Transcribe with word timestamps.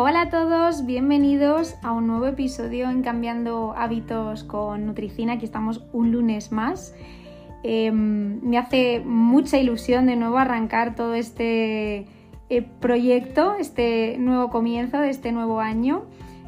Hola 0.00 0.20
a 0.20 0.30
todos, 0.30 0.86
bienvenidos 0.86 1.74
a 1.82 1.90
un 1.90 2.06
nuevo 2.06 2.28
episodio 2.28 2.88
en 2.88 3.02
Cambiando 3.02 3.74
Hábitos 3.76 4.44
con 4.44 4.86
Nutricina. 4.86 5.32
Aquí 5.32 5.44
estamos 5.44 5.84
un 5.92 6.12
lunes 6.12 6.52
más. 6.52 6.94
Em, 7.64 8.40
me 8.48 8.58
hace 8.58 9.00
mucha 9.04 9.58
ilusión 9.58 10.06
de 10.06 10.14
nuevo 10.14 10.38
arrancar 10.38 10.94
todo 10.94 11.14
este 11.14 12.06
eh, 12.48 12.62
proyecto, 12.78 13.56
este 13.58 14.18
nuevo 14.18 14.50
comienzo 14.50 14.98
de 14.98 15.10
este 15.10 15.32
nuevo 15.32 15.58
año. 15.58 16.04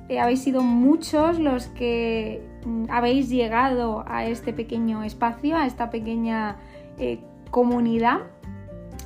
Eh, 0.08 0.20
habéis 0.20 0.44
sido 0.44 0.62
muchos 0.62 1.40
los 1.40 1.66
que 1.66 2.46
mm, 2.64 2.84
habéis 2.88 3.30
llegado 3.30 4.04
a 4.06 4.26
este 4.26 4.52
pequeño 4.52 5.02
espacio, 5.02 5.56
a 5.56 5.66
esta 5.66 5.90
pequeña 5.90 6.58
eh, 6.98 7.18
comunidad 7.50 8.20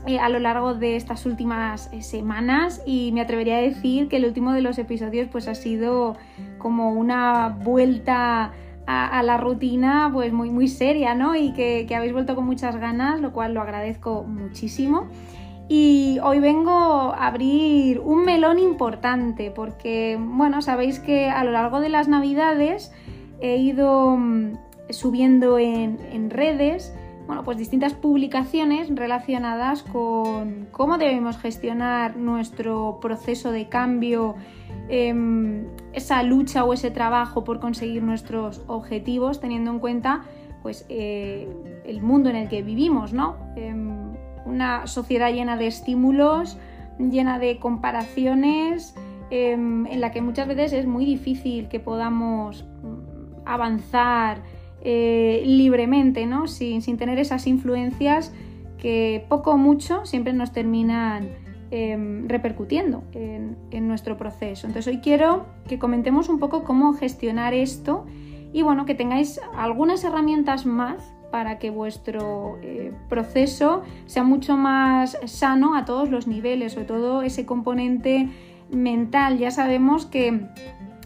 eh, 0.07 0.18
a 0.18 0.29
lo 0.29 0.39
largo 0.39 0.75
de 0.75 0.97
estas 0.97 1.24
últimas 1.24 1.88
eh, 1.92 2.02
semanas 2.02 2.83
y 2.84 3.10
me 3.12 3.23
atrevería 3.23 3.56
a 3.56 3.60
decir 3.60 4.09
que 4.09 4.16
el 4.16 4.27
último 4.27 4.52
de 4.52 4.60
los 4.60 4.79
episodios 4.79 5.29
pues 5.33 5.48
ha 5.48 5.55
sido 5.55 6.16
como 6.59 6.92
una 6.92 7.48
vuelta 7.48 8.52
a, 8.87 9.23
la 9.23 9.38
rutina 9.38 10.10
pues 10.12 10.30
muy, 10.32 10.51
muy 10.51 10.69
seria, 10.69 11.15
¿no? 11.15 11.34
Y 11.37 11.52
que, 11.52 11.87
habéis 11.96 12.12
vuelto 12.12 12.34
con 12.34 12.45
muchas 12.45 12.77
ganas, 12.77 13.20
lo 13.20 13.32
cual 13.32 13.55
lo 13.55 13.62
agradezco 13.62 14.24
muchísimo. 14.24 15.06
Y 15.69 16.18
hoy 16.23 16.41
vengo 16.41 16.71
a 16.71 17.27
abrir 17.29 18.01
un 18.01 18.24
melón 18.24 18.59
importante 18.59 19.51
porque, 19.51 20.18
bueno, 20.21 20.60
sabéis 20.60 21.01
que 21.01 21.30
a 21.30 21.43
lo 21.45 21.52
largo 21.52 21.80
de 21.80 21.88
las 21.88 22.09
navidades 22.09 22.93
he 23.41 23.57
ido 23.57 24.18
mm, 24.18 24.59
subiendo 24.91 25.59
en, 25.59 25.98
en 26.12 26.29
redes 26.29 26.93
bueno, 27.27 27.42
pues 27.42 27.56
distintas 27.56 27.95
publicaciones 27.95 28.95
relacionadas 28.95 29.82
con 29.82 30.69
cómo 30.73 30.98
debemos 30.98 31.38
gestionar 31.38 32.16
nuestro 32.16 32.99
proceso 33.01 33.51
de 33.51 33.68
cambio, 33.68 34.35
em, 34.88 35.65
esa 35.93 36.23
lucha 36.23 36.65
o 36.65 36.74
ese 36.74 36.90
trabajo 36.90 37.45
por 37.45 37.60
conseguir 37.60 38.02
nuestros 38.02 38.62
objetivos, 38.66 39.40
teniendo 39.40 39.71
en 39.71 39.79
cuenta 39.79 40.24
pues, 40.62 40.87
eh, 40.88 41.49
el 41.84 42.02
mundo 42.02 42.30
en 42.30 42.37
el 42.37 42.49
que 42.49 42.62
vivimos, 42.62 43.12
¿no? 43.12 43.37
Em, 43.56 44.15
una 44.46 44.87
sociedad 44.87 45.30
llena 45.30 45.56
de 45.56 45.66
estímulos, 45.66 46.59
llena 46.99 47.38
de 47.38 47.59
comparaciones, 47.59 48.95
em, 49.30 49.87
en 49.87 50.01
la 50.01 50.10
que 50.10 50.21
muchas 50.21 50.49
veces 50.49 50.73
es 50.73 50.87
muy 50.87 51.04
difícil 51.04 51.68
que 51.68 51.80
podamos 51.80 52.65
mm, 52.82 53.46
avanzar 53.46 54.43
eh, 54.87 55.43
libremente, 55.46 56.27
¿no? 56.27 56.46
Sin, 56.46 56.82
tener 56.99 57.18
esas 57.18 57.46
influencias 57.46 58.32
que 58.77 59.24
poco 59.30 59.52
o 59.52 59.57
mucho 59.57 60.04
siempre 60.04 60.35
nos 60.35 60.52
terminan 60.52 61.30
em, 61.71 62.29
repercutiendo 62.29 63.02
en, 63.12 63.88
nuestro 63.88 64.19
proceso. 64.19 64.66
Entonces 64.66 64.94
hoy 64.94 65.00
quiero 65.00 65.47
que 65.66 65.78
comentemos 65.78 66.28
un 66.28 66.38
poco 66.38 66.65
cómo 66.65 66.93
gestionar 66.93 67.55
esto 67.55 68.05
y 68.53 68.60
bueno, 68.60 68.84
que 68.84 68.94
tengáis 68.94 69.41
algunas 69.56 70.05
herramientas 70.05 70.66
más 70.66 71.15
para 71.31 71.59
que 71.59 71.71
vuestro 71.71 72.59
eh, 72.62 72.93
proceso 73.09 73.82
sea 74.05 74.22
mucho 74.22 74.56
más 74.59 75.19
sano 75.25 75.77
a 75.77 75.87
todos 75.87 76.10
los 76.10 76.27
niveles, 76.27 76.75
sobre 76.75 76.87
todo 76.87 77.22
ese 77.22 77.47
componente 77.47 78.28
mental. 78.71 79.38
Ya 79.38 79.50
sabemos 79.50 80.05
que 80.05 80.47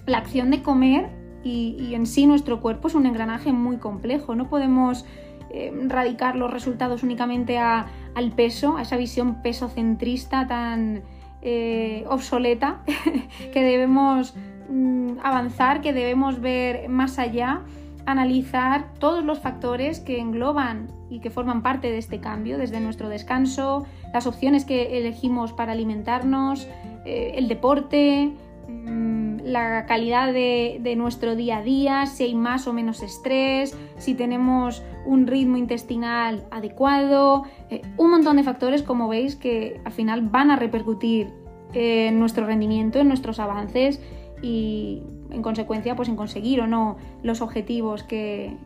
la 0.06 0.18
acción 0.18 0.50
de 0.50 0.62
comer 0.62 1.17
y, 1.44 1.94
en 1.94 2.06
sí 2.06 2.26
nuestro 2.26 2.60
cuerpo 2.60 2.88
es 2.88 2.94
un 2.94 3.06
engranaje 3.06 3.52
muy 3.52 3.78
complejo. 3.78 4.34
No 4.34 4.48
podemos 4.48 5.04
eh, 5.50 5.72
radicar 5.86 6.36
los 6.36 6.50
resultados 6.52 7.02
únicamente 7.02 7.58
al 7.58 8.32
peso, 8.34 8.76
a 8.76 8.82
esa 8.82 8.96
visión 8.96 9.42
pesocentrista 9.42 10.46
tan 10.46 11.02
eh, 11.40 12.04
obsoleta 12.08 12.80
que 13.52 13.62
debemos 13.62 14.34
mm, 14.68 15.18
avanzar, 15.22 15.80
que 15.80 15.92
debemos 15.92 16.40
ver 16.40 16.88
más 16.88 17.18
allá, 17.18 17.62
analizar 18.06 18.92
todos 18.98 19.24
los 19.24 19.38
factores 19.38 20.00
que 20.00 20.18
engloban 20.18 20.88
y 21.10 21.20
que 21.20 21.30
forman 21.30 21.62
parte 21.62 21.90
de 21.90 21.98
este 21.98 22.20
cambio, 22.20 22.58
desde 22.58 22.80
nuestro 22.80 23.08
descanso, 23.08 23.86
las 24.12 24.26
opciones 24.26 24.64
que 24.64 24.98
elegimos 24.98 25.52
para 25.52 25.72
alimentarnos, 25.72 26.66
eh, 27.04 27.32
el 27.36 27.48
deporte, 27.48 28.32
mm, 28.68 29.40
la 29.44 29.86
calidad 29.86 30.32
de, 30.32 30.94
nuestro 30.96 31.34
día 31.34 31.58
a 31.58 31.62
día, 31.62 32.06
si 32.06 32.24
hay 32.24 32.34
más 32.34 32.66
o 32.66 32.72
menos 32.72 33.02
estrés, 33.02 33.76
si 33.96 34.14
tenemos 34.14 34.82
un 35.06 35.26
ritmo 35.26 35.56
intestinal 35.56 36.46
adecuado, 36.50 37.44
eh, 37.70 37.82
un 37.96 38.10
montón 38.10 38.36
de 38.36 38.44
factores 38.44 38.82
como 38.82 39.08
veis 39.08 39.36
que 39.36 39.80
al 39.84 39.92
final 39.92 40.22
van 40.22 40.50
a 40.50 40.56
repercutir 40.56 41.32
en 41.72 42.18
nuestro 42.18 42.46
rendimiento, 42.46 42.98
en 42.98 43.08
nuestros 43.08 43.40
avances 43.40 44.00
y 44.42 45.02
en 45.30 45.42
consecuencia 45.42 45.96
pues 45.96 46.08
en 46.08 46.16
conseguir 46.16 46.60
o 46.60 46.66
no 46.66 46.96
los 47.22 47.40
objetivos 47.40 48.02
que 48.02 48.56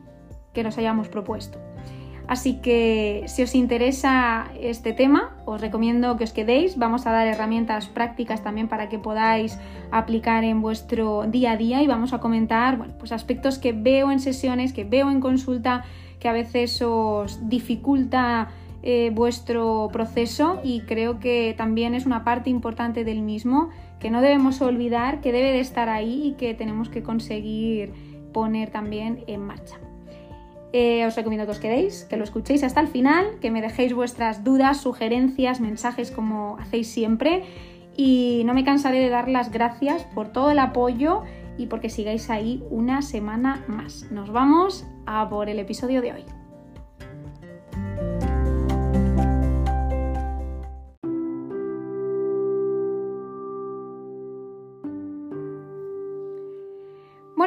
nos 0.55 0.77
hayamos 0.77 1.09
propuesto. 1.09 1.59
Así 2.27 2.55
que 2.55 3.23
si 3.27 3.43
os 3.43 3.53
interesa 3.53 4.45
este 4.59 4.93
tema, 4.93 5.35
os 5.45 5.59
recomiendo 5.59 6.15
que 6.15 6.23
os 6.23 6.31
quedéis. 6.31 6.77
Vamos 6.77 7.05
a 7.05 7.11
dar 7.11 7.27
herramientas 7.27 7.87
prácticas 7.87 8.43
también 8.43 8.69
para 8.69 8.87
que 8.87 8.97
podáis 8.97 9.59
aplicar 9.91 10.43
en 10.43 10.61
vuestro 10.61 11.25
día 11.27 11.51
a 11.51 11.57
día 11.57 11.81
y 11.81 11.87
vamos 11.87 12.13
a 12.13 12.19
comentar 12.19 12.77
bueno, 12.77 12.93
pues 12.97 13.11
aspectos 13.11 13.59
que 13.59 13.73
veo 13.73 14.09
en 14.09 14.19
sesiones, 14.19 14.71
que 14.71 14.85
veo 14.85 15.11
en 15.11 15.19
consulta, 15.19 15.83
que 16.19 16.29
a 16.29 16.33
veces 16.33 16.81
os 16.81 17.49
dificulta 17.49 18.49
eh, 18.83 19.11
vuestro 19.13 19.89
proceso 19.91 20.59
y 20.63 20.81
creo 20.81 21.19
que 21.19 21.53
también 21.57 21.93
es 21.93 22.05
una 22.05 22.23
parte 22.23 22.49
importante 22.49 23.03
del 23.03 23.21
mismo 23.21 23.69
que 23.99 24.09
no 24.09 24.21
debemos 24.21 24.61
olvidar, 24.61 25.21
que 25.21 25.31
debe 25.31 25.51
de 25.51 25.59
estar 25.59 25.89
ahí 25.89 26.21
y 26.27 26.33
que 26.33 26.53
tenemos 26.53 26.89
que 26.89 27.03
conseguir 27.03 27.93
poner 28.33 28.71
también 28.71 29.23
en 29.27 29.41
marcha. 29.41 29.79
Eh, 30.75 31.05
os 31.05 31.15
recomiendo 31.15 31.45
que 31.45 31.51
os 31.51 31.59
quedéis, 31.59 32.05
que 32.09 32.17
lo 32.17 32.23
escuchéis 32.23 32.63
hasta 32.63 32.81
el 32.81 32.87
final, 32.87 33.37
que 33.39 33.51
me 33.51 33.61
dejéis 33.61 33.93
vuestras 33.93 34.43
dudas, 34.43 34.81
sugerencias, 34.81 35.61
mensajes 35.61 36.09
como 36.09 36.57
hacéis 36.57 36.87
siempre. 36.87 37.43
Y 37.95 38.41
no 38.45 38.55
me 38.55 38.63
cansaré 38.63 38.97
de 38.99 39.09
dar 39.09 39.29
las 39.29 39.51
gracias 39.51 40.03
por 40.15 40.29
todo 40.29 40.49
el 40.49 40.57
apoyo 40.57 41.21
y 41.59 41.67
porque 41.67 41.89
sigáis 41.89 42.31
ahí 42.31 42.63
una 42.71 43.03
semana 43.03 43.63
más. 43.67 44.11
Nos 44.11 44.31
vamos 44.31 44.87
a 45.05 45.29
por 45.29 45.47
el 45.47 45.59
episodio 45.59 46.01
de 46.01 46.13
hoy. 46.13 46.42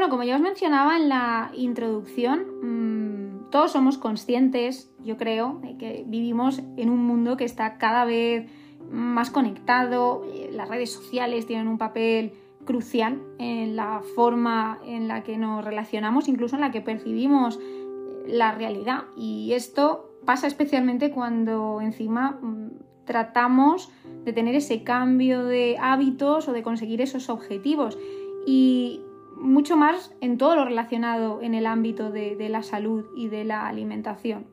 Como 0.08 0.22
ya 0.22 0.36
os 0.36 0.40
mencionaba 0.40 0.96
en 0.96 1.08
la 1.08 1.50
introducción, 1.54 2.46
mm, 2.62 3.50
todos 3.50 3.72
somos 3.72 3.98
conscientes, 3.98 4.90
yo 5.02 5.16
creo, 5.16 5.58
de 5.62 5.76
que 5.76 6.04
vivimos 6.06 6.62
en 6.76 6.90
un 6.90 7.04
mundo 7.04 7.36
que 7.36 7.44
está 7.44 7.76
cada 7.78 8.04
vez 8.04 8.48
más 8.90 9.30
conectado, 9.30 10.24
eh, 10.32 10.50
las 10.52 10.68
redes 10.68 10.92
sociales 10.92 11.46
tienen 11.46 11.66
un 11.66 11.78
papel 11.78 12.34
crucial 12.64 13.20
en 13.38 13.74
la 13.74 14.02
forma 14.14 14.78
en 14.84 15.08
la 15.08 15.24
que 15.24 15.38
nos 15.38 15.64
relacionamos, 15.64 16.28
incluso 16.28 16.54
en 16.54 16.60
la 16.60 16.70
que 16.70 16.80
percibimos 16.80 17.58
eh, 17.60 18.24
la 18.28 18.52
realidad. 18.52 19.04
Y 19.16 19.52
esto 19.54 20.10
pasa 20.24 20.46
especialmente 20.46 21.10
cuando 21.10 21.80
encima 21.80 22.38
mm, 22.40 22.70
tratamos 23.04 23.90
de 24.24 24.32
tener 24.32 24.54
ese 24.54 24.84
cambio 24.84 25.44
de 25.44 25.76
hábitos 25.80 26.48
o 26.48 26.52
de 26.52 26.62
conseguir 26.62 27.00
esos 27.00 27.28
objetivos. 27.28 27.98
Y 28.46 29.00
mucho 29.36 29.76
más 29.76 30.14
en 30.20 30.38
todo 30.38 30.56
lo 30.56 30.64
relacionado 30.64 31.40
en 31.42 31.54
el 31.54 31.66
ámbito 31.66 32.10
de, 32.10 32.36
la 32.48 32.62
salud 32.62 33.04
y 33.16 33.28
de 33.28 33.44
la 33.44 33.66
alimentación. 33.66 34.46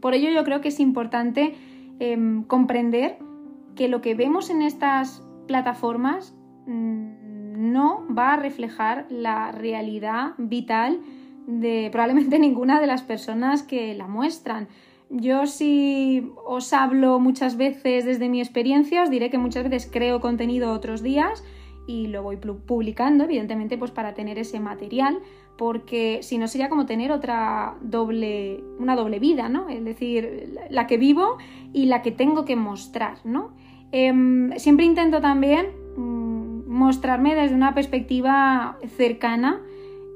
Por 0.00 0.14
ello 0.14 0.30
yo 0.30 0.44
creo 0.44 0.60
que 0.60 0.68
es 0.68 0.80
importante 0.80 1.54
em, 2.00 2.42
comprender 2.44 3.18
que 3.74 3.88
lo 3.88 4.00
que 4.00 4.14
vemos 4.14 4.50
en 4.50 4.62
estas 4.62 5.22
plataformas 5.46 6.34
mm, 6.66 7.72
no 7.72 8.04
va 8.16 8.34
a 8.34 8.36
reflejar 8.36 9.06
la 9.10 9.52
realidad 9.52 10.32
vital 10.38 11.00
de 11.46 11.88
probablemente 11.92 12.38
ninguna 12.40 12.80
de 12.80 12.86
las 12.86 13.02
personas 13.02 13.62
que 13.62 13.94
la 13.94 14.06
muestran. 14.06 14.68
Yo 15.10 15.46
si 15.46 16.32
os 16.46 16.72
hablo 16.72 17.20
muchas 17.20 17.56
veces 17.56 18.04
desde 18.04 18.28
mi 18.28 18.40
experiencia, 18.40 19.02
os 19.02 19.10
diré 19.10 19.30
que 19.30 19.38
muchas 19.38 19.64
veces 19.64 19.88
creo 19.92 20.20
contenido 20.20 20.72
otros 20.72 21.02
días, 21.02 21.44
y 21.86 22.06
lo 22.08 22.22
voy 22.22 22.36
publicando, 22.36 23.24
evidentemente, 23.24 23.78
pues 23.78 23.90
para 23.90 24.14
tener 24.14 24.38
ese 24.38 24.60
material, 24.60 25.20
porque 25.56 26.20
si 26.22 26.38
no 26.38 26.48
sería 26.48 26.68
como 26.68 26.86
tener 26.86 27.12
otra 27.12 27.76
doble, 27.80 28.62
una 28.78 28.96
doble 28.96 29.18
vida, 29.18 29.48
¿no? 29.48 29.68
Es 29.68 29.84
decir, 29.84 30.58
la 30.70 30.86
que 30.86 30.98
vivo 30.98 31.38
y 31.72 31.86
la 31.86 32.02
que 32.02 32.10
tengo 32.10 32.44
que 32.44 32.56
mostrar, 32.56 33.18
¿no? 33.24 33.52
Em, 33.92 34.52
siempre 34.56 34.86
intento 34.86 35.20
también 35.20 35.66
mm, 35.96 36.68
mostrarme 36.68 37.34
desde 37.34 37.54
una 37.54 37.74
perspectiva 37.74 38.78
cercana, 38.96 39.62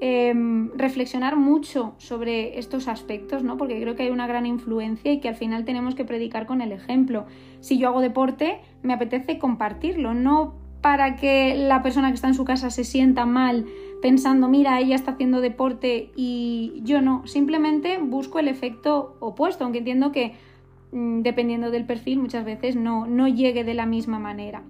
em, 0.01 0.71
reflexionar 0.77 1.37
mucho 1.37 1.95
sobre 1.99 2.59
estos 2.59 2.89
aspectos, 2.89 3.45
¿no? 3.45 3.57
Porque 3.57 3.81
creo 3.81 3.95
que 3.95 4.05
hay 4.05 4.11
una 4.11 4.27
gran 4.27 4.47
influencia 4.47 5.13
y 5.13 5.21
que 5.21 5.29
al 5.29 5.37
final 5.37 5.65
tenemos 5.65 5.95
que 5.95 6.05
predicar 6.05 6.47
con 6.47 6.61
el 6.61 6.73
ejemplo. 6.73 7.27
Si 7.61 7.79
yo 7.79 7.89
hago 7.89 8.01
deporte, 8.01 8.61
me 8.83 8.95
apetece 8.95 9.39
compartirlo, 9.39 10.15
no 10.15 10.55
para 10.81 11.17
que 11.17 11.57
la 11.57 11.83
persona 11.83 12.09
que 12.09 12.15
está 12.15 12.29
en 12.29 12.35
su 12.35 12.45
casa 12.45 12.71
se 12.71 12.85
sienta 12.85 13.27
mal 13.27 13.67
pensando, 14.01 14.49
mira, 14.49 14.79
ella 14.81 14.95
está 14.95 15.13
haciendo 15.13 15.41
deporte 15.41 16.11
y 16.15 16.81
yo 16.85 17.03
no. 17.03 17.27
Simplemente 17.27 17.99
busco 17.99 18.39
el 18.39 18.49
efecto 18.49 19.17
opuesto, 19.21 19.65
aunque 19.65 19.79
entiendo 19.79 20.13
que 20.13 20.35
mm, 20.93 21.23
dependiendo 21.23 21.71
del 21.71 21.85
perfil 21.85 22.21
muchas 22.21 22.45
veces 22.45 22.77
no, 22.77 23.07
no 23.07 23.27
llegue 23.29 23.65
de 23.65 23.75
la 23.75 23.87
misma 23.87 24.19
manera. 24.19 24.63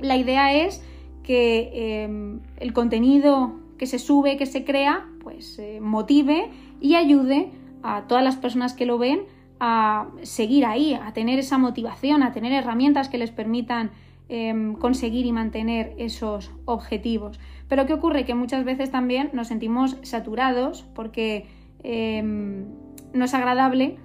La 0.00 0.16
idea 0.16 0.54
es 0.54 0.82
que 1.22 2.02
em, 2.04 2.40
el 2.58 2.72
contenido 2.72 3.56
que 3.78 3.86
se 3.86 3.98
sube, 3.98 4.36
que 4.36 4.46
se 4.46 4.64
crea, 4.64 5.06
pues 5.22 5.58
eh, 5.58 5.80
motive 5.80 6.50
y 6.80 6.94
ayude 6.94 7.50
a 7.82 8.06
todas 8.06 8.24
las 8.24 8.36
personas 8.36 8.72
que 8.72 8.86
lo 8.86 8.96
ven 8.96 9.20
a 9.60 10.08
seguir 10.22 10.64
ahí, 10.66 10.94
a 10.94 11.12
tener 11.12 11.38
esa 11.38 11.58
motivación, 11.58 12.22
a 12.22 12.32
tener 12.32 12.52
herramientas 12.52 13.08
que 13.08 13.18
les 13.18 13.30
permitan 13.30 13.90
em, 14.28 14.74
conseguir 14.74 15.26
y 15.26 15.32
mantener 15.32 15.94
esos 15.98 16.52
objetivos. 16.64 17.38
Pero 17.68 17.86
¿qué 17.86 17.94
ocurre? 17.94 18.24
Que 18.24 18.34
muchas 18.34 18.64
veces 18.64 18.90
también 18.90 19.30
nos 19.32 19.48
sentimos 19.48 19.96
saturados 20.02 20.82
porque 20.94 21.46
em, 21.82 22.66
no 23.12 23.24
es 23.24 23.34
agradable 23.34 23.96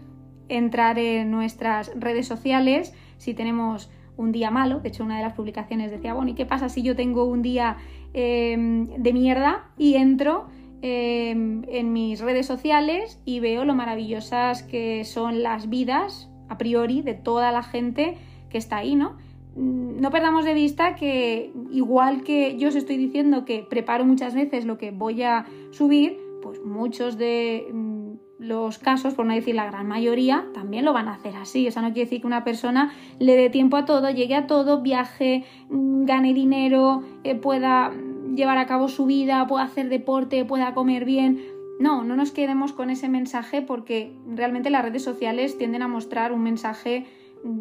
entrar 0.50 1.00
en 1.00 1.32
nuestras 1.32 1.92
redes 1.96 2.28
sociales 2.28 2.94
si 3.18 3.34
tenemos 3.34 3.90
un 4.18 4.32
día 4.32 4.52
malo. 4.52 4.80
De 4.80 4.90
hecho, 4.90 5.04
una 5.04 5.18
de 5.18 5.24
las 5.24 5.34
publicaciones 5.34 5.92
decía, 5.92 6.14
bueno, 6.14 6.32
¿y 6.32 6.34
qué 6.34 6.46
pasa 6.46 6.70
si 6.70 6.82
yo 6.84 6.96
tengo 6.96 7.26
un 7.26 7.42
día 7.42 7.78
em, 8.14 8.88
de 8.88 9.14
mierda 9.14 9.72
y 9.78 9.96
entro 9.96 10.48
en 10.84 11.94
mis 11.94 12.22
redes 12.22 12.48
sociales 12.48 13.22
y 13.24 13.40
veo 13.40 13.66
lo 13.66 13.76
maravillosas 13.76 14.64
que 14.64 15.06
son 15.06 15.44
las 15.44 15.70
vidas 15.70 16.32
a 16.50 16.58
priori 16.58 17.02
de 17.02 17.14
toda 17.14 17.52
la 17.52 17.64
gente 17.64 18.18
que 18.50 18.58
está 18.58 18.78
ahí, 18.78 18.96
¿no? 18.96 19.16
No 19.56 20.10
perdamos 20.12 20.46
de 20.46 20.54
vista 20.54 20.96
que 20.96 21.52
igual 21.72 22.24
que 22.24 22.58
yo 22.58 22.70
os 22.70 22.76
estoy 22.76 22.98
diciendo 22.98 23.46
que 23.46 23.66
preparo 23.70 24.06
muchas 24.06 24.34
veces 24.34 24.66
lo 24.66 24.78
que 24.78 24.92
voy 24.92 25.24
a 25.24 25.46
subir, 25.72 26.18
pues 26.42 26.64
muchos 26.64 27.18
de 27.18 27.68
mm, 27.72 28.14
los 28.40 28.80
casos, 28.80 29.14
por 29.14 29.26
no 29.26 29.34
decir 29.34 29.56
la 29.56 29.66
gran 29.66 29.88
mayoría, 29.88 30.48
también 30.54 30.86
lo 30.86 30.94
van 30.94 31.08
a 31.08 31.14
hacer 31.14 31.36
así. 31.36 31.68
Eso 31.68 31.82
no 31.82 31.90
quiere 31.90 32.06
decir 32.06 32.22
que 32.22 32.28
una 32.28 32.44
persona 32.44 32.94
le 33.20 33.36
dé 33.36 33.50
tiempo 33.50 33.78
a 33.78 33.86
todo, 33.86 34.10
llegue 34.10 34.36
a 34.36 34.48
todo, 34.48 34.82
viaje, 34.82 35.44
mm, 35.70 36.06
gane 36.06 36.34
dinero, 36.34 37.04
eh, 37.24 37.36
pueda 37.36 37.92
llevar 38.34 38.58
a 38.58 38.66
cabo 38.66 38.88
su 38.88 39.06
vida, 39.06 39.46
pueda 39.48 39.66
hacer 39.66 39.90
deporte, 39.90 40.46
pueda 40.46 40.74
comer 40.74 41.06
bien. 41.06 41.42
No, 41.80 42.04
no 42.04 42.16
nos 42.16 42.32
quedemos 42.32 42.74
con 42.74 42.90
ese 42.90 43.10
mensaje 43.10 43.62
porque 43.62 44.16
realmente 44.28 44.70
las 44.70 44.84
redes 44.84 45.04
sociales 45.04 45.58
tienden 45.58 45.82
a 45.82 45.88
mostrar 45.88 46.32
un 46.32 46.42
mensaje 46.42 47.06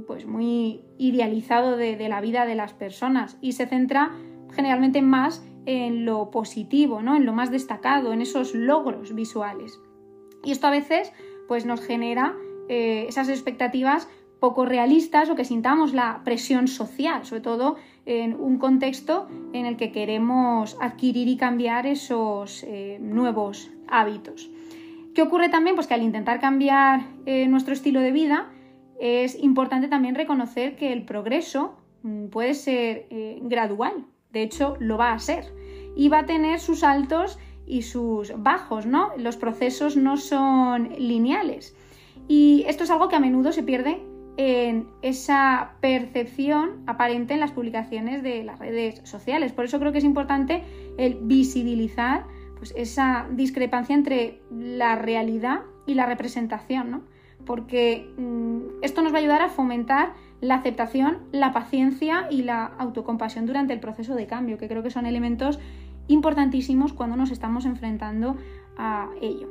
pues 0.06 0.26
muy 0.26 0.82
idealizado 0.98 1.76
de, 1.76 2.08
la 2.08 2.20
vida 2.20 2.46
de 2.46 2.54
las 2.54 2.72
personas 2.72 3.36
y 3.40 3.52
se 3.52 3.66
centra 3.66 4.12
generalmente 4.52 5.02
más 5.02 5.44
en 5.66 6.04
lo 6.04 6.30
positivo, 6.30 7.02
¿no? 7.02 7.16
en 7.16 7.26
lo 7.26 7.32
más 7.32 7.50
destacado, 7.50 8.12
en 8.12 8.22
esos 8.22 8.54
logros 8.54 9.14
visuales. 9.14 9.78
Y 10.44 10.52
esto 10.52 10.66
a 10.66 10.70
veces 10.70 11.12
pues, 11.48 11.66
nos 11.66 11.80
genera 11.80 12.34
eh, 12.68 13.06
esas 13.08 13.28
expectativas 13.28 14.08
poco 14.40 14.64
realistas 14.64 15.28
o 15.28 15.36
que 15.36 15.44
sintamos 15.44 15.92
la 15.92 16.22
presión 16.24 16.66
social, 16.66 17.26
sobre 17.26 17.42
todo 17.42 17.76
en 18.06 18.34
un 18.34 18.58
contexto 18.58 19.28
en 19.52 19.66
el 19.66 19.76
que 19.76 19.92
queremos 19.92 20.76
adquirir 20.80 21.28
y 21.28 21.36
cambiar 21.36 21.86
esos 21.86 22.64
eh, 22.64 22.98
nuevos 23.00 23.70
hábitos. 23.86 24.50
¿Qué 25.14 25.22
ocurre 25.22 25.48
también? 25.50 25.76
Pues 25.76 25.86
que 25.86 25.94
al 25.94 26.02
intentar 26.02 26.40
cambiar 26.40 27.02
eh, 27.26 27.46
nuestro 27.48 27.74
estilo 27.74 28.00
de 28.00 28.12
vida, 28.12 28.48
es 29.00 29.42
importante 29.42 29.88
también 29.88 30.14
reconocer 30.14 30.76
que 30.76 30.92
el 30.92 31.04
progreso 31.04 31.74
mm, 32.02 32.26
puede 32.26 32.54
ser 32.54 33.06
eh, 33.10 33.38
gradual, 33.42 34.04
de 34.30 34.42
hecho 34.42 34.76
lo 34.78 34.98
va 34.98 35.12
a 35.12 35.18
ser, 35.18 35.52
y 35.96 36.08
va 36.08 36.20
a 36.20 36.26
tener 36.26 36.60
sus 36.60 36.84
altos 36.84 37.38
y 37.66 37.82
sus 37.82 38.32
bajos, 38.36 38.84
¿no? 38.84 39.10
Los 39.16 39.36
procesos 39.36 39.96
no 39.96 40.16
son 40.16 40.90
lineales. 40.98 41.74
Y 42.28 42.64
esto 42.68 42.84
es 42.84 42.90
algo 42.90 43.08
que 43.08 43.16
a 43.16 43.20
menudo 43.20 43.52
se 43.52 43.62
pierde 43.62 44.02
en 44.36 44.86
esa 45.02 45.72
percepción 45.80 46.82
aparente 46.86 47.34
en 47.34 47.40
las 47.40 47.52
publicaciones 47.52 48.22
de 48.22 48.44
las 48.44 48.58
redes 48.58 49.00
sociales. 49.04 49.52
Por 49.52 49.64
eso 49.64 49.78
creo 49.78 49.92
que 49.92 49.98
es 49.98 50.04
importante 50.04 50.62
el 50.98 51.18
visibilizar 51.22 52.26
pues, 52.58 52.72
esa 52.76 53.26
discrepancia 53.32 53.94
entre 53.94 54.40
la 54.50 54.96
realidad 54.96 55.62
y 55.86 55.94
la 55.94 56.06
representación, 56.06 56.90
¿no? 56.90 57.02
Porque 57.46 58.12
mm, 58.16 58.82
esto 58.82 59.02
nos 59.02 59.12
va 59.12 59.16
a 59.16 59.20
ayudar 59.20 59.42
a 59.42 59.48
fomentar 59.48 60.12
la 60.40 60.56
aceptación, 60.56 61.18
la 61.32 61.52
paciencia 61.52 62.26
y 62.30 62.42
la 62.42 62.64
autocompasión 62.64 63.46
durante 63.46 63.72
el 63.72 63.80
proceso 63.80 64.14
de 64.14 64.26
cambio, 64.26 64.58
que 64.58 64.68
creo 64.68 64.82
que 64.82 64.90
son 64.90 65.06
elementos 65.06 65.58
importantísimos 66.08 66.92
cuando 66.92 67.16
nos 67.16 67.30
estamos 67.30 67.64
enfrentando 67.66 68.36
a 68.76 69.08
ello. 69.20 69.48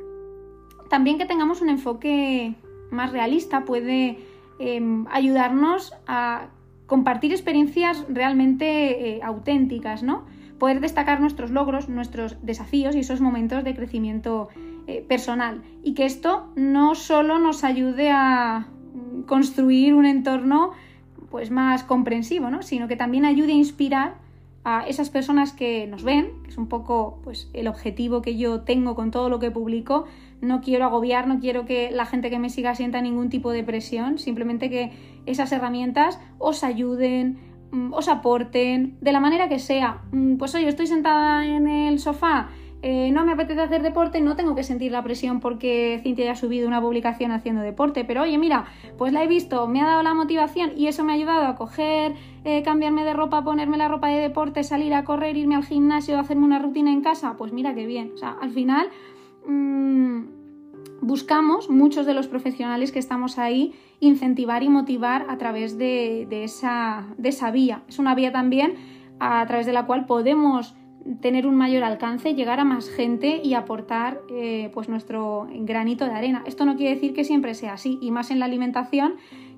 También 0.89 1.17
que 1.17 1.25
tengamos 1.25 1.61
un 1.61 1.69
enfoque 1.69 2.55
más 2.91 3.11
realista 3.11 3.65
puede 3.65 4.17
em, 4.57 5.05
ayudarnos 5.11 5.93
a 6.07 6.47
compartir 6.87 7.31
experiencias 7.31 8.03
realmente 8.09 9.17
eh, 9.17 9.19
auténticas, 9.23 10.01
¿no? 10.01 10.25
Poder 10.57 10.81
destacar 10.81 11.21
nuestros 11.21 11.51
logros, 11.51 11.87
nuestros 11.87 12.43
desafíos 12.43 12.95
y 12.95 12.99
esos 12.99 13.21
momentos 13.21 13.63
de 13.63 13.75
crecimiento 13.75 14.49
eh, 14.89 15.05
personal 15.07 15.61
y 15.83 15.93
que 15.93 16.05
esto 16.05 16.51
no 16.55 16.95
solo 16.95 17.37
nos 17.37 17.63
ayude 17.63 18.09
a 18.09 18.69
construir 19.27 19.93
un 19.93 20.07
entorno 20.07 20.71
pues 21.29 21.51
más 21.51 21.83
comprensivo, 21.83 22.49
¿no? 22.49 22.63
sino 22.63 22.87
que 22.87 22.95
también 22.95 23.23
ayude 23.23 23.51
a 23.51 23.55
inspirar 23.55 24.15
a 24.63 24.87
esas 24.87 25.11
personas 25.11 25.53
que 25.53 25.85
nos 25.85 26.03
ven, 26.03 26.31
que 26.41 26.49
es 26.49 26.57
un 26.57 26.65
poco 26.65 27.19
pues, 27.23 27.51
el 27.53 27.67
objetivo 27.67 28.23
que 28.23 28.35
yo 28.35 28.61
tengo 28.61 28.95
con 28.95 29.11
todo 29.11 29.29
lo 29.29 29.37
que 29.37 29.51
publico. 29.51 30.05
No 30.41 30.59
quiero 30.59 30.85
agobiar, 30.85 31.27
no 31.27 31.39
quiero 31.39 31.65
que 31.65 31.91
la 31.91 32.07
gente 32.07 32.31
que 32.31 32.39
me 32.39 32.49
siga 32.49 32.73
sienta 32.73 32.99
ningún 32.99 33.29
tipo 33.29 33.51
de 33.51 33.63
presión, 33.63 34.17
simplemente 34.17 34.71
que 34.71 34.91
esas 35.27 35.51
herramientas 35.51 36.19
os 36.39 36.63
ayuden, 36.63 37.37
mm, 37.71 37.93
os 37.93 38.07
aporten, 38.07 38.97
de 39.01 39.11
la 39.11 39.19
manera 39.19 39.49
que 39.49 39.59
sea. 39.59 40.01
Mm, 40.11 40.37
pues 40.37 40.55
oye, 40.55 40.67
estoy 40.67 40.87
sentada 40.87 41.45
en 41.45 41.67
el 41.67 41.99
sofá 41.99 42.49
eh, 42.81 43.11
no 43.11 43.25
me 43.25 43.33
apetece 43.33 43.61
hacer 43.61 43.81
deporte, 43.81 44.21
no 44.21 44.35
tengo 44.35 44.55
que 44.55 44.63
sentir 44.63 44.91
la 44.91 45.03
presión 45.03 45.41
porque 45.41 45.99
Cintia 46.01 46.25
ya 46.25 46.31
ha 46.31 46.35
subido 46.35 46.67
una 46.67 46.81
publicación 46.81 47.31
haciendo 47.31 47.61
deporte, 47.61 48.05
pero 48.05 48.21
oye, 48.21 48.37
mira, 48.37 48.65
pues 48.97 49.11
la 49.11 49.23
he 49.23 49.27
visto, 49.27 49.67
me 49.67 49.81
ha 49.81 49.85
dado 49.85 50.03
la 50.03 50.13
motivación 50.13 50.71
y 50.77 50.87
eso 50.87 51.03
me 51.03 51.11
ha 51.11 51.15
ayudado 51.15 51.45
a 51.45 51.55
coger, 51.55 52.15
eh, 52.45 52.63
cambiarme 52.63 53.03
de 53.03 53.13
ropa, 53.13 53.43
ponerme 53.43 53.77
la 53.77 53.89
ropa 53.89 54.07
de 54.07 54.19
deporte, 54.19 54.63
salir 54.63 54.93
a 54.93 55.03
correr, 55.03 55.35
irme 55.35 55.55
al 55.55 55.65
gimnasio, 55.65 56.17
hacerme 56.17 56.45
una 56.45 56.59
rutina 56.59 56.91
en 56.91 57.01
casa, 57.01 57.35
pues 57.37 57.51
mira 57.51 57.75
qué 57.75 57.85
bien. 57.85 58.11
O 58.13 58.17
sea, 58.17 58.37
al 58.41 58.51
final 58.51 58.87
mmm, 59.45 60.21
buscamos, 61.01 61.69
muchos 61.69 62.05
de 62.05 62.13
los 62.13 62.27
profesionales 62.27 62.91
que 62.91 62.99
estamos 62.99 63.37
ahí, 63.37 63.73
incentivar 63.99 64.63
y 64.63 64.69
motivar 64.69 65.25
a 65.29 65.37
través 65.37 65.77
de, 65.77 66.27
esa, 66.31 67.07
de 67.17 67.29
esa 67.29 67.51
vía. 67.51 67.83
Es 67.89 67.99
una 67.99 68.15
vía 68.15 68.31
también 68.31 68.75
a 69.19 69.45
través 69.47 69.65
de 69.65 69.73
la 69.73 69.85
cual 69.85 70.05
podemos 70.05 70.75
tener 71.21 71.47
un 71.47 71.55
mayor 71.55 71.83
alcance, 71.83 72.35
llegar 72.35 72.59
a 72.59 72.65
más 72.65 72.89
gente 72.89 73.41
y 73.43 73.53
aportar 73.53 74.21
eh, 74.29 74.69
pues 74.73 74.89
nuestro 74.89 75.47
granito 75.51 76.05
de 76.05 76.11
arena. 76.11 76.43
Esto 76.45 76.65
no 76.65 76.75
quiere 76.75 76.95
decir 76.95 77.13
que 77.13 77.23
siempre 77.23 77.53
sea 77.55 77.73
así, 77.73 77.97
y 78.01 78.11
más 78.11 78.31
en 78.31 78.39
la 78.39 78.45
alimentación, 78.45 79.15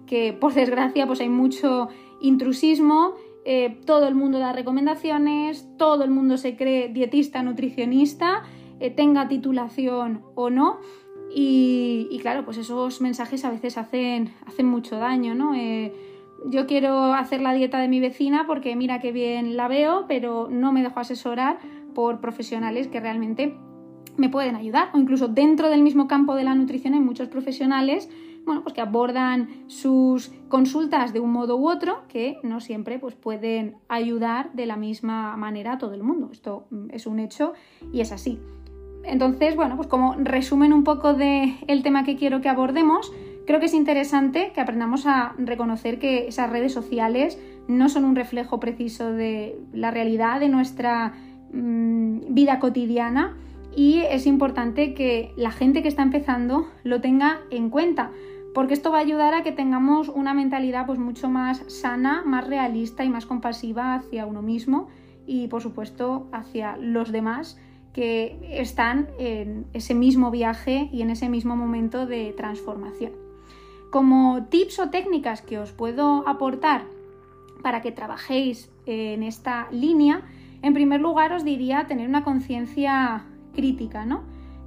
que 0.08 0.34
por 0.34 0.54
desgracia 0.54 1.06
pues 1.08 1.20
hay 1.20 1.30
mucho 1.30 1.90
intrusismo, 2.22 3.14
eh, 3.44 3.80
todo 3.86 4.08
el 4.08 4.16
mundo 4.16 4.40
da 4.40 4.54
recomendaciones, 4.54 5.68
todo 5.78 6.04
el 6.04 6.12
mundo 6.12 6.38
se 6.38 6.56
cree 6.56 6.90
dietista, 6.90 7.42
nutricionista, 7.44 8.44
eh, 8.80 8.92
tenga 8.92 9.28
titulación 9.28 10.24
o 10.36 10.50
no. 10.50 10.80
Y, 11.34 12.20
claro, 12.22 12.44
pues 12.44 12.58
esos 12.58 13.00
mensajes 13.00 13.46
a 13.46 13.52
veces 13.52 13.78
hacen, 13.78 14.34
hacen 14.46 14.66
mucho 14.66 14.98
daño, 14.98 15.34
¿no? 15.34 15.54
Yo 16.46 16.66
quiero 16.68 17.14
hacer 17.14 17.42
la 17.42 17.54
dieta 17.54 17.80
de 17.80 17.88
mi 17.88 18.00
vecina 18.00 18.46
porque 18.48 18.76
mira 18.76 19.00
qué 19.00 19.12
bien 19.12 19.56
la 19.58 19.68
veo, 19.68 20.06
pero 20.08 20.48
no 20.50 20.72
me 20.72 20.84
dejo 20.84 21.00
asesorar 21.00 21.60
por 21.94 22.20
profesionales 22.20 22.88
que 22.88 23.00
realmente 23.00 23.56
me 24.18 24.30
pueden 24.30 24.56
ayudar. 24.56 24.90
O 24.94 25.00
incluso 25.00 25.28
dentro 25.28 25.70
del 25.70 25.82
mismo 25.82 26.08
campo 26.08 26.36
de 26.36 26.44
la 26.44 26.56
nutrición 26.56 26.94
hay 26.94 27.00
muchos 27.00 27.28
profesionales 27.28 28.10
bueno, 28.46 28.64
pues 28.64 28.74
que 28.74 28.82
abordan 28.82 29.50
sus 29.68 30.32
consultas 30.48 31.14
de 31.14 31.20
un 31.20 31.32
modo 31.32 31.58
u 31.58 31.70
otro 31.70 32.04
que 32.08 32.40
no 32.44 32.60
siempre 32.60 33.00
pues, 33.00 33.16
pueden 33.16 33.76
ayudar 33.88 34.52
de 34.54 34.66
la 34.66 34.78
misma 34.78 35.38
manera 35.38 35.74
a 35.74 35.78
todo 35.78 35.94
el 35.94 36.04
mundo. 36.04 36.30
Esto 36.32 36.66
mm, 36.72 36.90
es 36.92 37.06
un 37.06 37.20
hecho 37.20 37.54
y 37.94 38.02
es 38.02 38.12
así. 38.12 38.40
Entonces, 39.04 39.56
bueno, 39.56 39.76
pues 39.76 39.88
como 39.88 40.16
resumen 40.16 40.74
un 40.74 40.84
poco 40.84 41.14
del 41.14 41.56
el 41.68 41.84
tema 41.84 42.04
que 42.04 42.16
quiero 42.16 42.42
que 42.42 42.50
abordemos, 42.50 43.12
Creo 43.46 43.60
que 43.60 43.66
es 43.66 43.74
interesante 43.74 44.52
que 44.54 44.62
aprendamos 44.62 45.06
a 45.08 45.34
reconocer 45.38 46.00
que 46.00 46.28
esas 46.28 46.50
redes 46.50 46.74
sociales 46.74 47.40
no 47.68 47.90
son 47.90 48.06
un 48.06 48.16
reflejo 48.16 48.60
preciso 48.60 49.12
de 49.12 49.60
la 49.74 49.92
realidad 49.92 50.40
de 50.40 50.50
nuestra 50.50 51.14
mm, 51.52 52.34
vida 52.34 52.60
cotidiana 52.60 53.36
y 53.76 54.00
es 54.00 54.28
importante 54.28 54.94
que 54.94 55.32
la 55.38 55.52
gente 55.52 55.82
que 55.82 55.88
está 55.88 56.04
empezando 56.04 56.68
lo 56.84 57.02
tenga 57.02 57.40
en 57.50 57.70
cuenta 57.70 58.12
porque 58.54 58.74
esto 58.74 58.92
va 58.92 58.98
a 58.98 59.02
ayudar 59.02 59.34
a 59.34 59.44
que 59.44 59.52
tengamos 59.52 60.10
una 60.10 60.34
mentalidad 60.34 60.86
pues 60.86 61.00
mucho 61.00 61.30
más 61.30 61.64
sana, 61.68 62.24
más 62.26 62.48
realista 62.48 63.04
y 63.06 63.10
más 63.10 63.26
compasiva 63.26 63.96
hacia 63.96 64.26
uno 64.26 64.42
mismo 64.42 64.90
y 65.26 65.48
por 65.48 65.62
supuesto 65.62 66.28
hacia 66.32 66.76
los 66.78 67.12
demás 67.12 67.58
que 67.94 68.38
están 68.52 69.08
en 69.20 69.66
ese 69.74 69.94
mismo 69.94 70.32
viaje 70.32 70.90
y 70.92 71.02
en 71.02 71.10
ese 71.10 71.30
mismo 71.30 71.56
momento 71.56 72.06
de 72.06 72.34
transformación. 72.34 73.31
Como 73.92 74.46
tips 74.50 74.80
o 74.80 74.90
técnicas 74.90 75.42
que 75.42 75.60
os 75.60 75.72
puedo 75.72 76.28
aportar 76.28 76.86
para 77.62 77.82
que 77.82 77.92
trabajéis 77.92 78.72
en 78.86 79.22
esta 79.22 79.68
línea, 79.72 80.24
en 80.62 80.74
primer 80.74 81.02
lugar 81.02 81.34
os 81.34 81.44
diría 81.44 81.86
tener 81.88 82.08
una 82.08 82.24
conciencia 82.24 83.26
crítica, 83.54 84.06
¿no? 84.06 84.24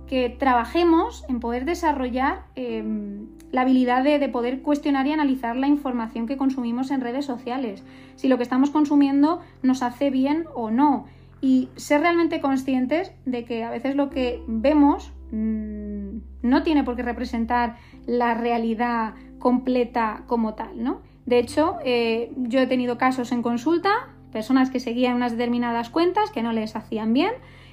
Que 0.07 0.29
trabajemos 0.29 1.25
en 1.29 1.41
poder 1.41 1.65
desarrollar 1.65 2.45
em, 2.55 3.27
la 3.51 3.63
habilidad 3.63 4.05
de, 4.05 4.19
de, 4.19 4.29
poder 4.29 4.61
cuestionar 4.61 5.07
y 5.07 5.13
analizar 5.13 5.57
la 5.57 5.69
información 5.69 6.27
que 6.27 6.37
consumimos 6.37 6.91
en 6.91 7.01
redes 7.01 7.25
sociales, 7.25 7.83
si 8.17 8.29
lo 8.29 8.37
que 8.37 8.43
estamos 8.43 8.71
consumiendo 8.71 9.41
nos 9.63 9.83
hace 9.83 10.11
bien 10.11 10.45
o 10.55 10.71
no, 10.71 11.07
y 11.41 11.69
ser 11.77 12.01
realmente 12.01 12.41
conscientes 12.41 13.13
de 13.27 13.45
que 13.45 13.65
a 13.65 13.71
veces 13.71 13.97
lo 13.97 14.09
que 14.09 14.43
vemos 14.47 15.13
mmm, 15.31 16.19
no 16.43 16.63
tiene 16.63 16.85
por 16.85 16.97
qué 16.97 17.03
representar 17.03 17.77
la 18.07 18.35
realidad 18.35 19.15
completa 19.39 20.25
como 20.27 20.55
tal, 20.55 20.83
¿no? 20.83 21.01
De 21.27 21.39
hecho, 21.39 21.77
eh, 21.85 22.33
yo 22.37 22.61
he 22.61 22.67
tenido 22.67 22.99
casos 22.99 23.33
en 23.33 23.43
consulta, 23.43 23.91
personas 24.33 24.71
que 24.71 24.81
seguían 24.81 25.15
unas 25.15 25.33
determinadas 25.33 25.91
cuentas 25.91 26.31
que 26.31 26.43
no 26.43 26.53
les 26.53 26.77
hacían 26.77 27.13
bien 27.13 27.33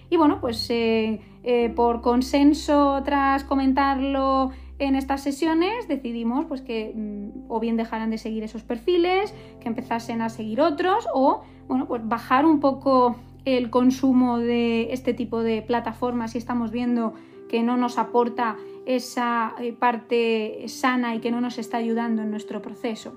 y 0.09 0.17
bueno, 0.17 0.39
pues 0.41 0.69
eh, 0.69 1.21
eh, 1.43 1.69
por 1.69 2.01
consenso 2.01 3.01
tras 3.03 3.43
comentarlo 3.43 4.51
en 4.77 4.95
estas 4.95 5.23
sesiones 5.23 5.87
decidimos 5.87 6.45
pues 6.45 6.61
que 6.61 6.93
mm, 6.95 7.49
o 7.49 7.59
bien 7.59 7.77
dejaran 7.77 8.09
de 8.09 8.17
seguir 8.17 8.43
esos 8.43 8.63
perfiles, 8.63 9.33
que 9.59 9.69
empezasen 9.69 10.21
a 10.21 10.29
seguir 10.29 10.61
otros 10.61 11.07
o 11.13 11.43
bueno, 11.67 11.87
pues 11.87 12.01
bajar 12.07 12.45
un 12.45 12.59
poco 12.59 13.15
el 13.45 13.69
consumo 13.69 14.37
de 14.37 14.93
este 14.93 15.13
tipo 15.13 15.41
de 15.43 15.61
plataformas 15.61 16.35
y 16.35 16.37
estamos 16.37 16.71
viendo 16.71 17.13
que 17.51 17.63
no 17.63 17.75
nos 17.75 17.97
aporta 17.97 18.55
esa 18.85 19.55
eh, 19.59 19.73
parte 19.73 20.63
sana 20.69 21.15
y 21.15 21.19
que 21.19 21.31
no 21.31 21.41
nos 21.41 21.57
está 21.57 21.77
ayudando 21.77 22.21
en 22.21 22.31
nuestro 22.31 22.61
proceso. 22.61 23.11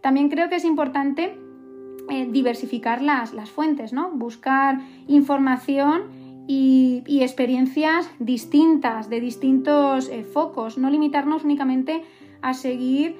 También 0.00 0.28
creo 0.28 0.48
que 0.48 0.54
es 0.54 0.64
importante 0.64 1.36
eh, 2.08 2.28
diversificar 2.30 3.02
las, 3.02 3.34
las, 3.34 3.50
fuentes, 3.50 3.92
¿no? 3.92 4.12
buscar 4.12 4.78
información 5.08 6.44
y, 6.46 7.02
experiencias 7.22 8.08
distintas, 8.20 9.10
de 9.10 9.20
distintos 9.20 10.08
eh, 10.08 10.22
focos, 10.22 10.78
no 10.78 10.88
limitarnos 10.88 11.42
únicamente 11.42 12.04
a 12.40 12.54
seguir 12.54 13.16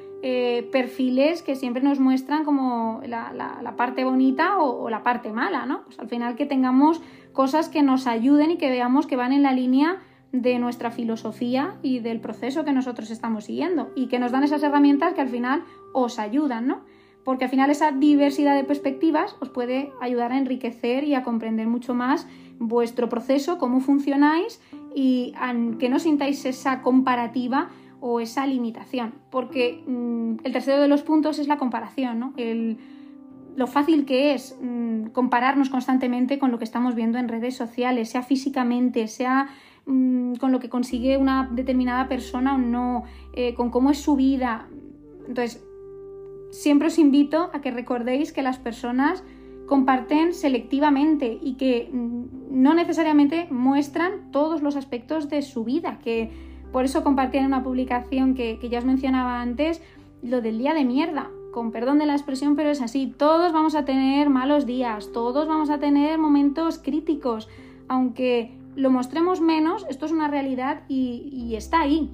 perfiles 0.71 1.43
que 1.43 1.57
siempre 1.57 1.83
nos 1.83 1.99
muestran 1.99 2.45
como 2.45 3.01
la, 3.05 3.33
la, 3.33 3.75
parte 3.75 4.05
bonita 4.05 4.59
o, 4.59 4.85
o, 4.85 4.89
la 4.89 5.03
parte 5.03 5.33
mala, 5.33 5.67
¿no? 5.67 5.83
Pues 5.83 5.99
al 5.99 6.09
final 6.09 6.37
que 6.37 6.47
tengamos 6.47 7.01
cosas 7.33 7.69
que 7.69 7.83
nos 7.83 8.07
ayuden 8.07 8.53
y 8.53 8.57
que 8.57 8.71
veamos 8.71 9.09
que 9.09 9.17
van 9.17 9.33
en 9.33 9.43
la 9.43 9.53
línea 9.53 9.99
de 10.33 10.59
nuestra 10.59 10.91
filosofía 10.91 11.77
y 11.83 12.01
del 12.01 12.21
proceso 12.21 12.65
que 12.65 12.73
nosotros 12.73 13.11
estamos 13.11 13.45
siguiendo 13.45 13.91
y 13.95 14.09
que 14.09 14.19
nos 14.19 14.33
dan 14.33 14.45
esas 14.45 14.63
herramientas 14.63 15.13
que 15.13 15.21
al 15.21 15.29
final 15.29 15.63
os 15.93 16.19
ayudan, 16.19 16.67
¿no? 16.67 16.81
Porque 17.23 17.45
al 17.45 17.51
final 17.51 17.71
esa 17.71 17.93
diversidad 17.93 18.57
de 18.57 18.65
perspectivas 18.65 19.37
os 19.41 19.51
puede 19.51 19.93
ayudar 20.01 20.33
a 20.33 20.39
enriquecer 20.39 21.05
y 21.05 21.15
a 21.15 21.23
comprender 21.23 21.69
mucho 21.69 21.95
más 21.95 22.27
vuestro 22.59 23.09
proceso, 23.09 23.59
cómo 23.59 23.81
funcionáis 23.81 24.61
y 24.95 25.35
que 25.79 25.89
no 25.89 25.99
sintáis 25.99 26.45
esa 26.45 26.83
comparativa 26.83 27.71
o 28.01 28.19
esa 28.19 28.47
limitación, 28.47 29.15
porque 29.31 29.85
mmm, 29.87 30.37
el 30.43 30.53
tercero 30.53 30.81
de 30.81 30.89
los 30.89 31.03
puntos 31.03 31.39
es 31.39 31.47
la 31.47 31.59
comparación, 31.59 32.19
¿no? 32.19 32.35
Lo 33.55 33.67
fácil 33.67 34.07
que 34.07 34.35
es 34.35 34.59
mmm, 34.61 35.09
compararnos 35.13 35.71
constantemente 35.71 36.39
con 36.39 36.51
lo 36.51 36.59
que 36.59 36.65
estamos 36.65 36.95
viendo 36.95 37.19
en 37.19 37.29
redes 37.29 37.55
sociales, 37.55 38.11
sea 38.11 38.23
físicamente, 38.23 39.07
sea 39.07 39.51
mmm, 39.87 40.35
con 40.35 40.53
lo 40.53 40.61
que 40.61 40.69
consigue 40.69 41.17
una 41.17 41.49
determinada 41.51 42.09
persona 42.09 42.55
o 42.55 42.59
no, 42.59 43.05
eh, 43.33 43.55
con 43.55 43.71
cómo 43.71 43.91
es 43.91 43.99
su 43.99 44.17
vida. 44.17 44.69
Entonces, 45.27 45.65
siempre 46.51 46.89
os 46.89 46.99
invito 46.99 47.51
a 47.53 47.61
que 47.61 47.71
recordéis 47.71 48.33
que 48.33 48.43
las 48.43 48.59
personas 48.59 49.25
comparten 49.67 50.35
selectivamente 50.35 51.39
y 51.41 51.55
que 51.55 51.89
no 51.93 52.75
necesariamente 52.75 53.47
muestran 53.51 54.31
todos 54.31 54.63
los 54.63 54.77
aspectos 54.77 55.31
de 55.31 55.41
su 55.41 55.65
vida, 55.65 55.99
que 56.03 56.31
por 56.73 56.85
eso 56.85 57.03
compartí 57.05 57.39
en 57.39 57.47
una 57.47 57.63
publicación 57.63 58.35
que, 58.35 58.59
que 58.59 58.69
ya 58.69 58.79
os 58.79 58.85
mencionaba 58.85 59.41
antes 59.41 59.83
lo 60.23 60.41
del 60.41 60.59
día 60.59 60.75
de 60.75 60.85
mierda. 60.85 61.31
Con 61.53 61.71
perdón 61.71 61.99
de 61.99 62.07
la 62.07 62.15
expresión, 62.15 62.57
pero 62.57 62.71
es 62.71 62.81
así. 62.81 63.13
Todos 63.19 63.53
vamos 63.53 63.75
a 63.75 63.85
tener 63.85 64.31
malos 64.31 64.65
días, 64.65 65.13
todos 65.13 65.47
vamos 65.47 65.69
a 65.69 65.79
tener 65.79 66.19
momentos 66.19 66.79
críticos. 66.79 67.49
Aunque 67.89 68.57
lo 68.75 68.91
mostremos 68.91 69.41
menos, 69.41 69.87
esto 69.89 70.07
es 70.07 70.13
una 70.13 70.29
realidad 70.29 70.83
y, 70.89 71.55
está 71.57 71.81
ahí. 71.81 72.11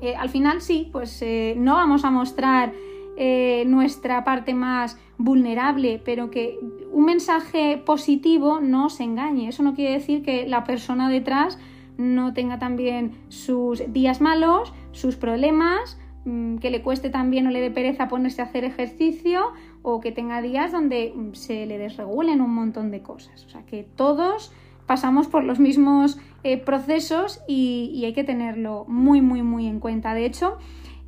Eh, 0.00 0.14
al 0.16 0.28
final 0.28 0.60
sí, 0.60 0.88
pues 0.92 1.22
eh, 1.22 1.54
no 1.56 1.74
vamos 1.74 2.04
a 2.04 2.10
mostrar 2.10 2.72
eh, 3.16 3.64
nuestra 3.66 4.24
parte 4.24 4.54
más 4.54 4.98
vulnerable, 5.18 6.00
pero 6.04 6.30
que 6.30 6.58
un 6.90 7.04
mensaje 7.04 7.80
positivo 7.84 8.60
no 8.60 8.90
se 8.90 9.04
engañe. 9.04 9.48
Eso 9.48 9.62
no 9.62 9.74
quiere 9.74 9.92
decir 9.92 10.22
que 10.22 10.48
la 10.48 10.64
persona 10.64 11.08
detrás 11.08 11.58
no 11.98 12.32
tenga 12.32 12.58
también 12.58 13.12
sus 13.28 13.82
días 13.92 14.20
malos, 14.20 14.72
sus 14.92 15.16
problemas, 15.16 15.98
mm, 16.24 16.56
que 16.56 16.70
le 16.70 16.82
cueste 16.82 17.10
también 17.10 17.46
o 17.46 17.50
le 17.50 17.60
dé 17.60 17.70
pereza 17.70 18.08
ponerse 18.08 18.40
a 18.42 18.46
hacer 18.46 18.64
ejercicio 18.64 19.52
o 19.82 20.00
que 20.00 20.10
tenga 20.10 20.40
días 20.40 20.72
donde 20.72 21.12
mm, 21.14 21.34
se 21.34 21.66
le 21.66 21.78
desregulen 21.78 22.40
un 22.40 22.54
montón 22.54 22.90
de 22.90 23.02
cosas. 23.02 23.44
O 23.44 23.50
sea 23.50 23.64
que 23.66 23.86
todos 23.94 24.52
pasamos 24.92 25.26
por 25.26 25.42
los 25.42 25.58
mismos 25.58 26.18
eh, 26.44 26.58
procesos 26.58 27.40
y, 27.48 28.02
hay 28.04 28.12
que 28.12 28.24
tenerlo 28.24 28.84
muy, 28.86 29.22
muy, 29.22 29.42
muy 29.42 29.66
en 29.66 29.80
cuenta. 29.80 30.12
De 30.12 30.26
hecho, 30.26 30.58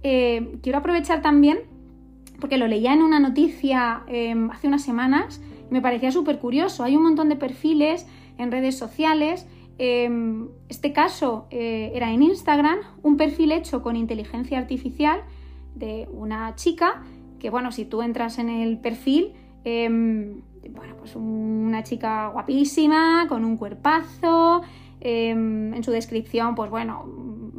eh, 0.02 0.56
quiero 0.62 0.78
aprovechar 0.78 1.20
también, 1.20 1.58
porque 2.40 2.56
lo 2.56 2.66
leía 2.66 2.94
en 2.94 3.02
una 3.02 3.20
noticia 3.20 4.02
eh, 4.08 4.34
hace 4.50 4.68
unas 4.68 4.82
semanas 4.82 5.42
y 5.70 5.72
me 5.72 5.82
parecía 5.82 6.10
súper 6.10 6.38
curioso. 6.38 6.82
Hay 6.82 6.96
un 6.96 7.02
montón 7.02 7.28
de 7.28 7.36
perfiles 7.36 8.06
en 8.38 8.50
redes 8.50 8.78
sociales 8.78 9.46
Em, 9.78 10.48
este 10.68 10.92
caso 10.92 11.46
eh, 11.50 11.90
era 11.94 12.12
en 12.12 12.22
Instagram, 12.22 12.78
un 13.02 13.16
perfil 13.16 13.50
hecho 13.50 13.82
con 13.82 13.96
inteligencia 13.96 14.58
artificial 14.58 15.20
de 15.74 16.08
una 16.12 16.54
chica, 16.54 17.02
que 17.40 17.50
bueno, 17.50 17.72
si 17.72 17.84
tú 17.84 18.02
entras 18.02 18.38
en 18.38 18.50
el 18.50 18.78
perfil, 18.78 19.32
eh, 19.64 20.36
bueno, 20.70 20.94
pues 20.98 21.16
una 21.16 21.82
chica 21.82 22.28
guapísima, 22.28 23.26
con 23.28 23.44
un 23.44 23.56
cuerpazo, 23.56 24.62
eh, 25.00 25.30
en 25.30 25.82
su 25.82 25.90
descripción, 25.90 26.54
pues 26.54 26.70
bueno, 26.70 27.04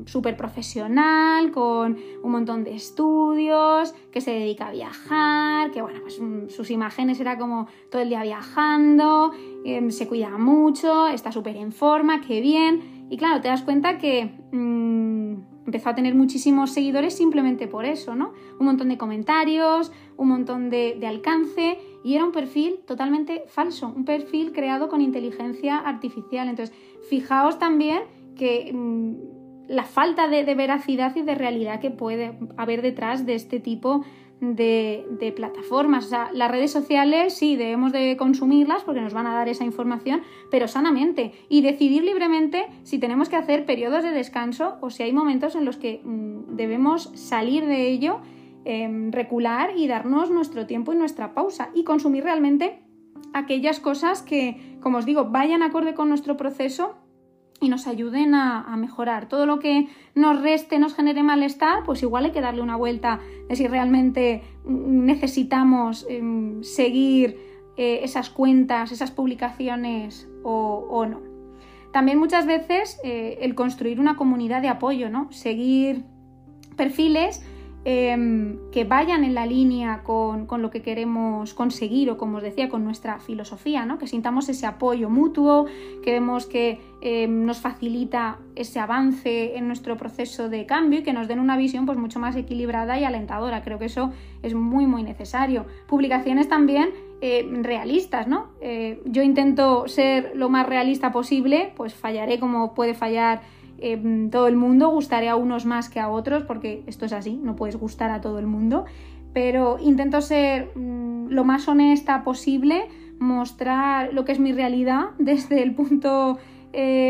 súper 0.06 0.38
profesional, 0.38 1.52
con 1.52 1.98
un 2.24 2.32
montón 2.32 2.64
de 2.64 2.76
estudios, 2.76 3.94
que 4.12 4.22
se 4.22 4.32
dedica 4.32 4.68
a 4.68 4.72
viajar, 4.72 5.72
que 5.72 5.82
bueno, 5.82 6.00
pues 6.02 6.20
mm, 6.20 6.50
sus 6.50 6.72
imágenes 6.72 7.20
era 7.20 7.38
como 7.38 7.68
todo 7.92 8.02
el 8.02 8.10
día 8.10 8.24
viajando, 8.24 9.32
eh, 9.66 9.92
se 9.92 10.08
cuida 10.08 10.38
mucho, 10.38 11.08
está 11.08 11.32
súper 11.32 11.56
en 11.58 11.72
forma, 11.72 12.22
qué 12.22 12.42
bien. 12.42 13.08
Y 13.10 13.18
claro, 13.18 13.42
te 13.42 13.48
das 13.48 13.62
cuenta 13.62 13.98
que 13.98 14.32
mmm, 14.52 14.95
empezó 15.66 15.90
a 15.90 15.96
tener 15.96 16.16
muchísimos 16.16 16.72
seguidores 16.72 17.16
simplemente 17.16 17.68
por 17.68 17.86
eso, 17.86 18.16
¿no? 18.16 18.34
Un 18.60 18.66
montón 18.66 18.90
de 18.90 18.98
comentarios, 18.98 19.92
un 20.18 20.30
montón 20.30 20.70
de, 20.70 21.00
alcance 21.06 21.78
y 22.04 22.16
era 22.16 22.26
un 22.26 22.32
perfil 22.32 22.80
totalmente 22.86 23.44
falso, 23.48 23.92
un 23.96 24.06
perfil 24.06 24.52
creado 24.54 24.90
con 24.90 25.02
inteligencia 25.02 25.78
artificial. 25.78 26.48
Entonces, 26.48 26.76
fijaos 27.10 27.60
también 27.60 28.04
que 28.36 28.72
mmm, 28.74 29.14
la 29.68 29.84
falta 29.84 30.28
de, 30.28 30.44
de, 30.44 30.56
veracidad 30.56 31.16
y 31.16 31.24
de 31.24 31.36
realidad 31.36 31.80
que 31.80 31.90
puede 31.90 32.38
haber 32.58 32.82
detrás 32.82 33.26
de 33.26 33.34
este 33.34 33.60
tipo 33.60 34.06
de, 34.42 35.34
plataformas. 35.36 36.06
O 36.06 36.10
sea, 36.10 36.30
las 36.34 36.52
redes 36.52 36.72
sociales 36.72 37.34
sí 37.34 37.56
debemos 37.56 37.92
de 37.92 38.16
consumirlas 38.18 38.84
porque 38.84 39.02
nos 39.02 39.14
van 39.14 39.28
a 39.28 39.34
dar 39.34 39.50
esa 39.50 39.66
información, 39.66 40.22
pero 40.52 40.68
sanamente 40.68 41.34
y 41.50 41.62
decidir 41.62 42.04
libremente 42.04 42.68
si 42.84 43.00
tenemos 43.00 43.30
que 43.30 43.36
hacer 43.36 43.66
periodos 43.66 44.04
de 44.04 44.12
descanso 44.12 44.78
o 44.82 44.90
si 44.90 45.04
hay 45.04 45.14
momentos 45.14 45.56
en 45.56 45.66
los 45.66 45.78
que 45.78 46.02
mmm, 46.04 46.56
debemos 46.56 47.12
salir 47.16 47.66
de 47.66 47.88
ello, 47.88 48.20
eh, 48.66 49.10
recular 49.12 49.78
y 49.78 49.88
darnos 49.88 50.30
nuestro 50.32 50.66
tiempo 50.66 50.94
y 50.94 50.98
nuestra 50.98 51.34
pausa 51.34 51.70
y 51.74 51.84
consumir 51.84 52.24
realmente 52.24 52.80
aquellas 53.34 53.80
cosas 53.80 54.22
que, 54.22 54.78
como 54.82 54.98
os 54.98 55.06
digo, 55.06 55.26
vayan 55.26 55.62
acorde 55.62 55.94
con 55.94 56.10
nuestro 56.10 56.38
proceso 56.38 56.96
y 57.62 57.70
nos 57.70 57.88
ayuden 57.88 58.36
a, 58.36 58.76
mejorar. 58.78 59.28
Todo 59.28 59.46
lo 59.46 59.60
que 59.60 59.88
nos 60.14 60.42
reste, 60.42 60.78
nos 60.80 60.94
genere 60.94 61.24
malestar, 61.24 61.84
pues 61.86 62.02
igual 62.04 62.26
hay 62.26 62.32
que 62.32 62.42
darle 62.42 62.62
una 62.62 62.76
vuelta 62.76 63.20
de 63.48 63.56
si 63.56 63.68
realmente 63.68 64.44
necesitamos 64.66 66.06
eh, 66.10 66.22
seguir 66.62 67.38
eh, 67.78 68.02
esas 68.04 68.30
cuentas, 68.30 68.92
esas 68.92 69.12
publicaciones 69.12 70.28
o, 70.44 70.86
o 70.90 71.06
no. 71.06 71.22
También 71.92 72.18
muchas 72.18 72.46
veces 72.46 73.00
eh, 73.06 73.38
el 73.42 73.56
construir 73.56 74.02
una 74.02 74.18
comunidad 74.18 74.62
de 74.62 74.68
apoyo, 74.68 75.10
¿no? 75.10 75.32
Seguir 75.32 76.04
perfiles 76.76 77.42
em, 77.86 78.58
que 78.72 78.84
vayan 78.84 79.24
en 79.24 79.34
la 79.36 79.46
línea 79.46 80.04
con, 80.04 80.48
lo 80.62 80.70
que 80.72 80.82
queremos 80.82 81.54
conseguir 81.54 82.10
o, 82.10 82.18
como 82.18 82.38
os 82.38 82.44
decía, 82.44 82.68
con 82.68 82.84
nuestra 82.84 83.20
filosofía, 83.20 83.86
¿no? 83.86 83.98
que 83.98 84.08
sintamos 84.08 84.50
ese 84.50 84.66
apoyo 84.66 85.10
mutuo, 85.10 85.68
que 86.04 86.12
vemos 86.12 86.48
que 86.48 86.80
em, 87.02 87.46
nos 87.46 87.60
facilita 87.60 88.40
ese 88.56 88.80
avance 88.80 89.56
en 89.56 89.68
nuestro 89.68 89.98
proceso 89.98 90.50
de 90.50 90.66
cambio 90.66 91.00
y 91.00 91.04
que 91.04 91.14
nos 91.14 91.28
den 91.28 91.40
una 91.40 91.58
visión 91.58 91.86
pues, 91.86 91.98
mucho 91.98 92.20
más 92.20 92.36
equilibrada 92.36 93.00
y 93.00 93.04
alentadora. 93.04 93.62
Creo 93.64 93.80
que 93.80 93.86
eso 93.86 94.12
es 94.42 94.54
muy, 94.54 94.88
muy 94.88 95.04
necesario. 95.04 95.66
Publicaciones 95.88 96.50
también 96.50 96.90
eh, 97.22 97.48
realistas, 97.62 98.28
¿no? 98.28 98.48
Eh, 98.62 99.02
yo 99.06 99.24
intento 99.24 99.88
ser 99.88 100.34
lo 100.36 100.50
más 100.50 100.68
realista 100.68 101.12
posible, 101.12 101.72
pues 101.76 101.94
fallaré 101.94 102.40
como 102.40 102.74
puede 102.74 102.94
fallar 102.94 103.42
eh, 103.94 104.30
todo 104.32 104.48
el 104.48 104.56
mundo, 104.56 104.90
gustaré 104.90 105.30
a 105.30 105.36
unos 105.36 105.66
más 105.66 105.90
que 105.90 106.00
a 106.00 106.10
otros, 106.10 106.44
porque 106.44 106.84
esto 106.88 107.06
es 107.06 107.14
así, 107.14 107.40
no 107.42 107.56
puedes 107.56 107.76
gustar 107.76 108.12
a 108.12 108.22
todo 108.22 108.40
el 108.40 108.48
mundo, 108.48 108.86
pero 109.34 109.78
intento 109.80 110.22
ser 110.22 110.72
mm, 110.76 111.30
lo 111.30 111.44
más 111.44 111.68
honesta 111.68 112.24
posible, 112.24 112.88
mostrar 113.20 114.14
lo 114.14 114.26
que 114.26 114.34
es 114.34 114.40
mi 114.40 114.52
realidad 114.52 115.12
desde 115.20 115.64
el 115.64 115.74
punto 115.74 116.38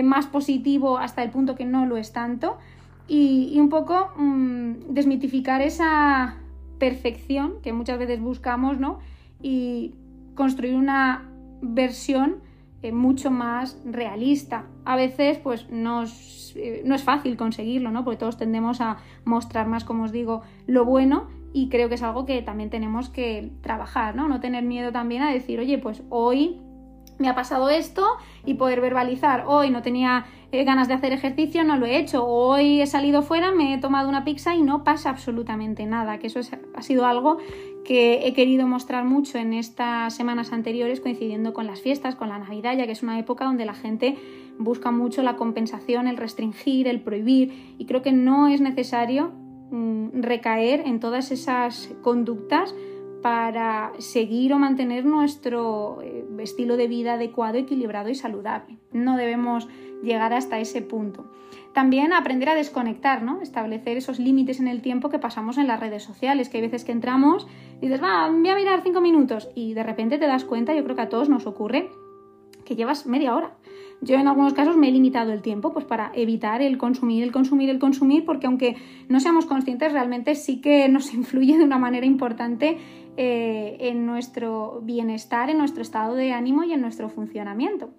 más 0.04 0.28
positivo 0.28 1.00
hasta 1.00 1.24
el 1.24 1.32
punto 1.32 1.56
que 1.56 1.66
no 1.66 1.88
lo 1.88 1.98
es 1.98 2.14
tanto 2.14 2.60
y, 3.08 3.60
un 3.60 3.70
poco 3.70 4.12
mm, 4.16 4.94
desmitificar 4.94 5.64
esa 5.64 6.38
perfección 6.78 7.56
que 7.64 7.74
muchas 7.74 7.98
veces 7.98 8.22
buscamos, 8.22 8.78
¿no? 8.80 9.00
y 9.42 9.94
construir 10.34 10.76
una 10.76 11.30
versión 11.62 12.38
eh, 12.86 12.92
mucho 12.92 13.32
más 13.32 13.80
realista. 13.84 14.66
A 14.86 14.96
veces, 14.96 15.40
pues 15.40 15.66
eh, 15.72 16.82
no 16.86 16.96
es 16.96 17.04
fácil 17.04 17.36
conseguirlo, 17.36 17.90
¿no? 17.90 18.04
Porque 18.04 18.18
todos 18.18 18.38
tendemos 18.38 18.80
a 18.80 18.98
mostrar 19.24 19.68
más, 19.68 19.84
como 19.84 20.04
os 20.04 20.12
digo, 20.12 20.44
lo 20.68 20.86
bueno 20.86 21.28
y 21.52 21.70
creo 21.70 21.90
que 21.90 21.96
es 21.96 22.04
algo 22.04 22.26
que 22.26 22.42
también 22.44 22.70
tenemos 22.70 23.10
que 23.10 23.54
trabajar, 23.62 24.16
¿no? 24.16 24.28
No 24.28 24.40
tener 24.40 24.64
miedo 24.64 24.92
también 24.92 25.24
a 25.24 25.32
decir, 25.32 25.60
oye, 25.60 25.78
pues 25.80 26.04
hoy 26.10 26.62
me 27.18 27.30
ha 27.30 27.34
pasado 27.34 27.70
esto 27.70 28.06
y 28.46 28.56
poder 28.56 28.82
verbalizar, 28.82 29.46
hoy 29.48 29.70
no 29.70 29.82
tenía 29.82 30.26
eh, 30.52 30.64
ganas 30.64 30.88
de 30.88 30.94
hacer 30.94 31.14
ejercicio, 31.14 31.64
no 31.64 31.78
lo 31.78 31.86
he 31.86 31.98
hecho, 31.98 32.26
hoy 32.26 32.82
he 32.82 32.88
salido 32.88 33.22
fuera, 33.22 33.52
me 33.52 33.74
he 33.74 33.78
tomado 33.78 34.10
una 34.10 34.24
pizza 34.24 34.54
y 34.54 34.62
no 34.62 34.84
pasa 34.84 35.10
absolutamente 35.10 35.86
nada, 35.86 36.20
que 36.20 36.28
eso 36.28 36.40
ha 36.76 36.82
sido 36.82 37.06
algo 37.06 37.38
que 37.86 38.28
he 38.28 38.34
querido 38.34 38.68
mostrar 38.68 39.06
mucho 39.06 39.38
en 39.38 39.54
estas 39.54 40.14
semanas 40.14 40.52
anteriores 40.52 41.00
coincidiendo 41.00 41.54
con 41.54 41.68
las 41.68 41.80
fiestas, 41.80 42.16
con 42.16 42.30
la 42.30 42.40
Navidad, 42.40 42.76
ya 42.78 42.86
que 42.86 42.92
es 42.92 43.04
una 43.04 43.18
época 43.20 43.46
donde 43.46 43.66
la 43.66 43.76
gente 43.76 44.18
busca 44.58 44.92
mucho 44.92 45.24
la 45.24 45.36
compensación, 45.36 46.08
el 46.08 46.18
restringir, 46.18 46.88
el 46.88 47.02
prohibir 47.02 47.76
y 47.78 47.86
creo 47.86 48.02
que 48.02 48.12
no 48.12 48.48
es 48.48 48.60
necesario 48.60 49.32
mm, 49.72 50.22
recaer 50.22 50.82
en 50.86 51.00
todas 51.00 51.32
esas 51.32 51.90
conductas 52.02 52.74
para 53.22 53.94
seguir 53.98 54.54
o 54.54 54.60
mantener 54.60 55.06
nuestro 55.06 56.00
eh, 56.04 56.26
estilo 56.40 56.78
de 56.78 56.88
vida 56.88 57.14
adecuado, 57.14 57.58
equilibrado 57.58 58.10
y 58.10 58.16
saludable. 58.16 58.78
No 58.92 59.18
debemos 59.18 59.68
llegar 60.04 60.34
hasta 60.34 60.60
ese 60.60 60.82
punto. 60.82 61.26
También 61.76 62.12
aprender 62.14 62.50
a 62.50 62.56
desconectar, 62.56 63.22
¿no? 63.22 63.42
Establecer 63.42 63.98
esos 63.98 64.18
límites 64.18 64.60
en 64.60 64.68
el 64.68 64.82
tiempo 64.82 65.10
que 65.10 65.20
pasamos 65.20 65.60
en 65.60 65.68
las 65.68 65.80
redes 65.80 66.02
sociales, 66.02 66.50
que 66.50 66.58
hay 66.58 66.64
veces 66.64 66.86
que 66.86 66.92
entramos 66.92 67.46
y 67.80 67.88
dices, 67.88 68.02
va, 68.02 68.28
voy 68.30 68.50
a 68.50 68.56
mirar 68.56 68.82
cinco 68.82 69.02
minutos 69.02 69.50
y 69.54 69.74
de 69.74 69.84
repente 69.84 70.18
te 70.18 70.26
das 70.26 70.46
cuenta, 70.46 70.74
yo 70.74 70.84
creo 70.84 70.96
que 70.96 71.04
a 71.04 71.10
todos 71.10 71.30
nos 71.30 71.46
ocurre, 71.46 71.90
que 72.66 72.76
llevas 72.76 73.06
media 73.06 73.36
hora 73.36 73.58
yo 74.02 74.16
en 74.16 74.28
algunos 74.28 74.54
casos 74.54 74.78
me 74.78 74.90
he 74.90 74.92
limitado 74.92 75.32
el 75.32 75.42
tiempo 75.42 75.74
pues 75.74 75.86
para 75.86 76.12
evitar 76.14 76.62
el 76.62 76.78
consumir, 76.78 77.24
el 77.24 77.32
consumir, 77.32 77.70
el 77.70 77.80
consumir, 77.80 78.26
porque 78.26 78.48
aunque 78.48 78.76
no 79.10 79.20
seamos 79.20 79.46
conscientes, 79.46 79.92
realmente 79.92 80.36
sí 80.36 80.62
que 80.62 80.88
nos 80.90 81.14
influye 81.14 81.58
de 81.58 81.64
una 81.64 81.80
manera 81.80 82.06
importante 82.06 82.78
eh, 83.18 83.78
en 83.80 84.06
nuestro 84.06 84.82
bienestar, 84.84 85.50
en 85.50 85.58
nuestro 85.58 85.82
estado 85.82 86.16
de 86.16 86.34
ánimo 86.34 86.64
y 86.64 86.74
en 86.74 86.82
nuestro 86.82 87.10
funcionamiento. 87.10 87.92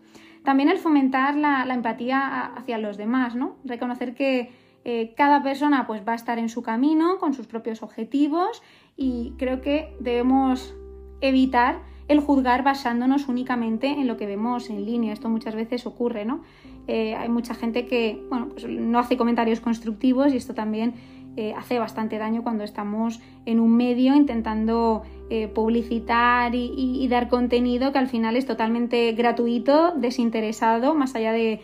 También 0.46 0.68
el 0.68 0.78
fomentar 0.78 1.34
la, 1.34 1.66
empatía 1.74 2.52
hacia 2.54 2.78
los 2.78 2.96
demás, 2.96 3.34
¿no? 3.34 3.56
Reconocer 3.64 4.14
que 4.14 4.52
eh, 4.84 5.12
cada 5.16 5.42
persona 5.42 5.88
pues, 5.88 6.06
va 6.06 6.12
a 6.12 6.14
estar 6.14 6.38
en 6.38 6.48
su 6.48 6.62
camino, 6.62 7.18
con 7.18 7.34
sus 7.34 7.48
propios 7.48 7.82
objetivos 7.82 8.62
y 8.96 9.32
creo 9.38 9.60
que 9.60 9.92
debemos 9.98 10.72
evitar 11.20 11.80
el 12.06 12.20
juzgar 12.20 12.62
basándonos 12.62 13.26
únicamente 13.26 13.88
en 13.88 14.06
lo 14.06 14.16
que 14.16 14.26
vemos 14.26 14.70
en 14.70 14.86
línea. 14.86 15.12
Esto 15.12 15.28
muchas 15.28 15.56
veces 15.56 15.84
ocurre, 15.84 16.24
¿no? 16.24 16.44
Eh, 16.86 17.16
hay 17.16 17.28
mucha 17.28 17.52
gente 17.54 17.86
que 17.86 18.24
bueno, 18.30 18.50
pues 18.50 18.68
no 18.68 19.00
hace 19.00 19.16
comentarios 19.16 19.58
constructivos 19.58 20.32
y 20.32 20.36
esto 20.36 20.54
también 20.54 20.94
eh, 21.36 21.54
hace 21.56 21.78
bastante 21.78 22.18
daño 22.18 22.42
cuando 22.42 22.64
estamos 22.64 23.20
en 23.44 23.60
un 23.60 23.76
medio 23.76 24.14
intentando 24.14 25.02
eh, 25.30 25.48
publicitar 25.48 26.54
y, 26.54 27.06
dar 27.08 27.28
contenido 27.28 27.92
que 27.92 27.98
al 27.98 28.08
final 28.08 28.36
es 28.36 28.46
totalmente 28.46 29.12
gratuito, 29.12 29.92
desinteresado, 29.92 30.94
más 30.94 31.14
allá 31.14 31.32
de 31.32 31.60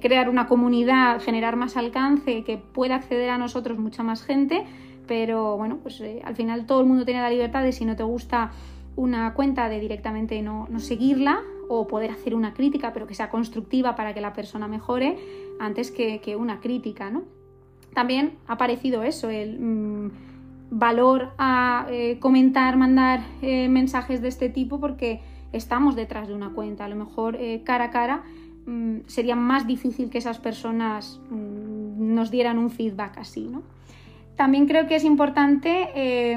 crear 0.00 0.30
una 0.30 0.46
comunidad, 0.46 1.20
generar 1.20 1.56
más 1.56 1.76
alcance, 1.76 2.44
que 2.44 2.56
pueda 2.56 2.94
acceder 2.94 3.28
a 3.28 3.36
nosotros 3.36 3.78
mucha 3.78 4.02
más 4.02 4.22
gente, 4.22 4.64
pero 5.06 5.58
bueno, 5.58 5.78
pues 5.82 6.02
al 6.24 6.34
final 6.34 6.64
todo 6.64 6.80
el 6.80 6.86
mundo 6.86 7.04
tiene 7.04 7.20
la 7.20 7.28
libertad 7.28 7.62
de 7.62 7.72
si 7.72 7.84
no 7.84 7.94
te 7.94 8.02
gusta 8.02 8.52
una 8.96 9.34
cuenta 9.34 9.68
de 9.68 9.78
directamente 9.78 10.40
no, 10.42 10.66
seguirla 10.78 11.42
o 11.68 11.86
poder 11.86 12.10
hacer 12.10 12.34
una 12.34 12.54
crítica, 12.54 12.92
pero 12.92 13.06
que 13.06 13.14
sea 13.14 13.28
constructiva 13.28 13.94
para 13.94 14.14
que 14.14 14.20
la 14.20 14.32
persona 14.32 14.66
mejore, 14.66 15.18
antes 15.60 15.90
que, 15.90 16.36
una 16.36 16.60
crítica, 16.60 17.10
¿no? 17.10 17.24
También 17.96 18.34
ha 18.46 18.52
aparecido 18.52 19.04
eso, 19.04 19.30
el 19.30 19.58
mm, 19.58 20.10
valor 20.70 21.32
a 21.38 21.86
eh, 21.88 22.18
comentar, 22.20 22.76
mandar 22.76 23.20
eh, 23.40 23.70
mensajes 23.70 24.20
de 24.20 24.28
este 24.28 24.50
tipo 24.50 24.78
porque 24.78 25.22
estamos 25.54 25.96
detrás 25.96 26.28
de 26.28 26.34
una 26.34 26.50
cuenta. 26.50 26.84
A 26.84 26.88
lo 26.90 26.96
mejor 26.96 27.36
eh, 27.36 27.62
cara 27.64 27.84
a 27.84 27.90
cara 27.90 28.22
mm, 28.66 28.98
sería 29.06 29.34
más 29.34 29.66
difícil 29.66 30.10
que 30.10 30.18
esas 30.18 30.38
personas 30.38 31.22
mm, 31.30 32.14
nos 32.14 32.30
dieran 32.30 32.58
un 32.58 32.68
feedback 32.68 33.16
así, 33.16 33.48
¿no? 33.50 33.62
También 34.36 34.66
creo 34.66 34.86
que 34.86 34.96
es 34.96 35.04
importante 35.04 36.36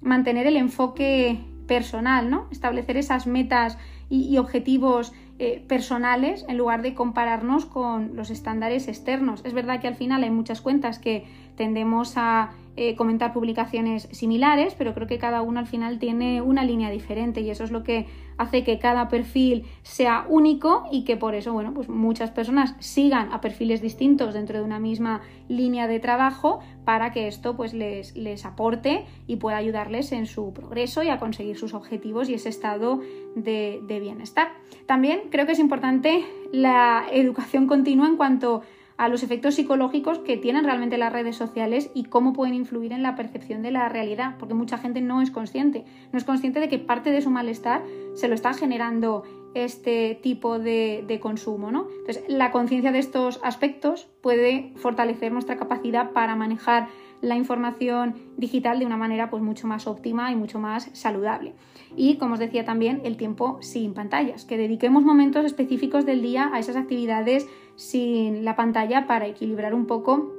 mantener 0.00 0.46
el 0.46 0.56
enfoque 0.56 1.38
personal, 1.66 2.30
¿no? 2.30 2.46
Establecer 2.50 2.96
esas 2.96 3.26
metas 3.26 3.76
y, 4.08 4.38
objetivos 4.38 5.12
eh, 5.38 5.64
personales 5.66 6.44
en 6.48 6.56
lugar 6.56 6.82
de 6.82 6.94
compararnos 6.94 7.66
con 7.66 8.14
los 8.14 8.30
estándares 8.30 8.86
externos. 8.86 9.42
Es 9.44 9.52
verdad 9.52 9.80
que 9.80 9.88
al 9.88 9.96
final 9.96 10.22
hay 10.22 10.30
muchas 10.30 10.60
cuentas 10.60 10.98
que 10.98 11.24
tendemos 11.56 12.14
a 12.16 12.52
eh, 12.76 12.96
comentar 12.96 13.32
publicaciones 13.32 14.08
similares, 14.10 14.74
pero 14.76 14.94
creo 14.94 15.06
que 15.06 15.18
cada 15.18 15.42
uno 15.42 15.60
al 15.60 15.66
final 15.68 16.00
tiene 16.00 16.42
una 16.42 16.64
línea 16.64 16.90
diferente 16.90 17.40
y 17.40 17.50
eso 17.50 17.62
es 17.62 17.70
lo 17.70 17.84
que 17.84 18.06
hace 18.36 18.64
que 18.64 18.80
cada 18.80 19.08
perfil 19.08 19.64
sea 19.84 20.26
único 20.28 20.82
y 20.90 21.04
que 21.04 21.16
por 21.16 21.36
eso, 21.36 21.52
bueno, 21.52 21.72
pues 21.72 21.88
muchas 21.88 22.32
personas 22.32 22.74
sigan 22.80 23.32
a 23.32 23.40
perfiles 23.40 23.80
distintos 23.80 24.34
dentro 24.34 24.58
de 24.58 24.64
una 24.64 24.80
misma 24.80 25.20
línea 25.48 25.86
de 25.86 26.00
trabajo 26.00 26.58
para 26.84 27.12
que 27.12 27.28
esto 27.28 27.54
pues 27.56 27.74
les, 27.74 28.16
les 28.16 28.44
aporte 28.44 29.04
y 29.28 29.36
pueda 29.36 29.56
ayudarles 29.56 30.10
en 30.10 30.26
su 30.26 30.52
progreso 30.52 31.04
y 31.04 31.10
a 31.10 31.20
conseguir 31.20 31.56
sus 31.56 31.74
objetivos 31.74 32.28
y 32.28 32.34
ese 32.34 32.48
estado 32.48 33.00
de, 33.36 33.82
de 33.86 34.00
bienestar. 34.00 34.48
También 34.86 35.20
creo 35.30 35.46
que 35.46 35.52
es 35.52 35.60
importante 35.60 36.24
la 36.52 37.04
educación 37.12 37.68
continua 37.68 38.08
en 38.08 38.16
cuanto 38.16 38.56
a 38.56 38.62
los 39.08 39.22
efectos 39.22 39.54
psicológicos 39.54 40.18
que 40.20 40.36
tienen 40.36 40.64
realmente 40.64 40.98
las 40.98 41.12
redes 41.12 41.36
sociales 41.36 41.90
y 41.94 42.04
cómo 42.04 42.32
pueden 42.32 42.54
influir 42.54 42.92
en 42.92 43.02
la 43.02 43.16
percepción 43.16 43.62
de 43.62 43.70
la 43.70 43.88
realidad, 43.88 44.36
porque 44.38 44.54
mucha 44.54 44.78
gente 44.78 45.00
no 45.00 45.20
es 45.20 45.30
consciente, 45.30 45.84
no 46.12 46.18
es 46.18 46.24
consciente 46.24 46.60
de 46.60 46.68
que 46.68 46.78
parte 46.78 47.10
de 47.10 47.20
su 47.20 47.30
malestar 47.30 47.82
se 48.14 48.28
lo 48.28 48.34
está 48.34 48.54
generando 48.54 49.24
este 49.54 50.18
tipo 50.22 50.58
de, 50.58 51.18
consumo. 51.20 51.70
¿no? 51.70 51.86
Entonces, 52.00 52.24
la 52.28 52.50
conciencia 52.50 52.92
de 52.92 52.98
estos 52.98 53.40
aspectos 53.42 54.08
puede 54.20 54.72
fortalecer 54.76 55.32
nuestra 55.32 55.56
capacidad 55.56 56.10
para 56.10 56.36
manejar 56.36 56.88
la 57.20 57.36
información 57.36 58.16
digital 58.36 58.78
de 58.78 58.86
una 58.86 58.96
manera 58.96 59.30
pues, 59.30 59.42
mucho 59.42 59.66
más 59.66 59.86
óptima 59.86 60.30
y 60.30 60.36
mucho 60.36 60.58
más 60.58 60.90
saludable. 60.92 61.54
Y, 61.96 62.16
como 62.16 62.34
os 62.34 62.40
decía 62.40 62.64
también, 62.64 63.00
el 63.04 63.16
tiempo 63.16 63.58
sin 63.62 63.94
pantallas, 63.94 64.44
que 64.44 64.58
dediquemos 64.58 65.04
momentos 65.04 65.44
específicos 65.44 66.04
del 66.04 66.20
día 66.20 66.50
a 66.52 66.58
esas 66.58 66.76
actividades 66.76 67.48
sin 67.76 68.44
la 68.44 68.56
pantalla 68.56 69.06
para 69.06 69.26
equilibrar 69.26 69.74
un 69.74 69.86
poco 69.86 70.32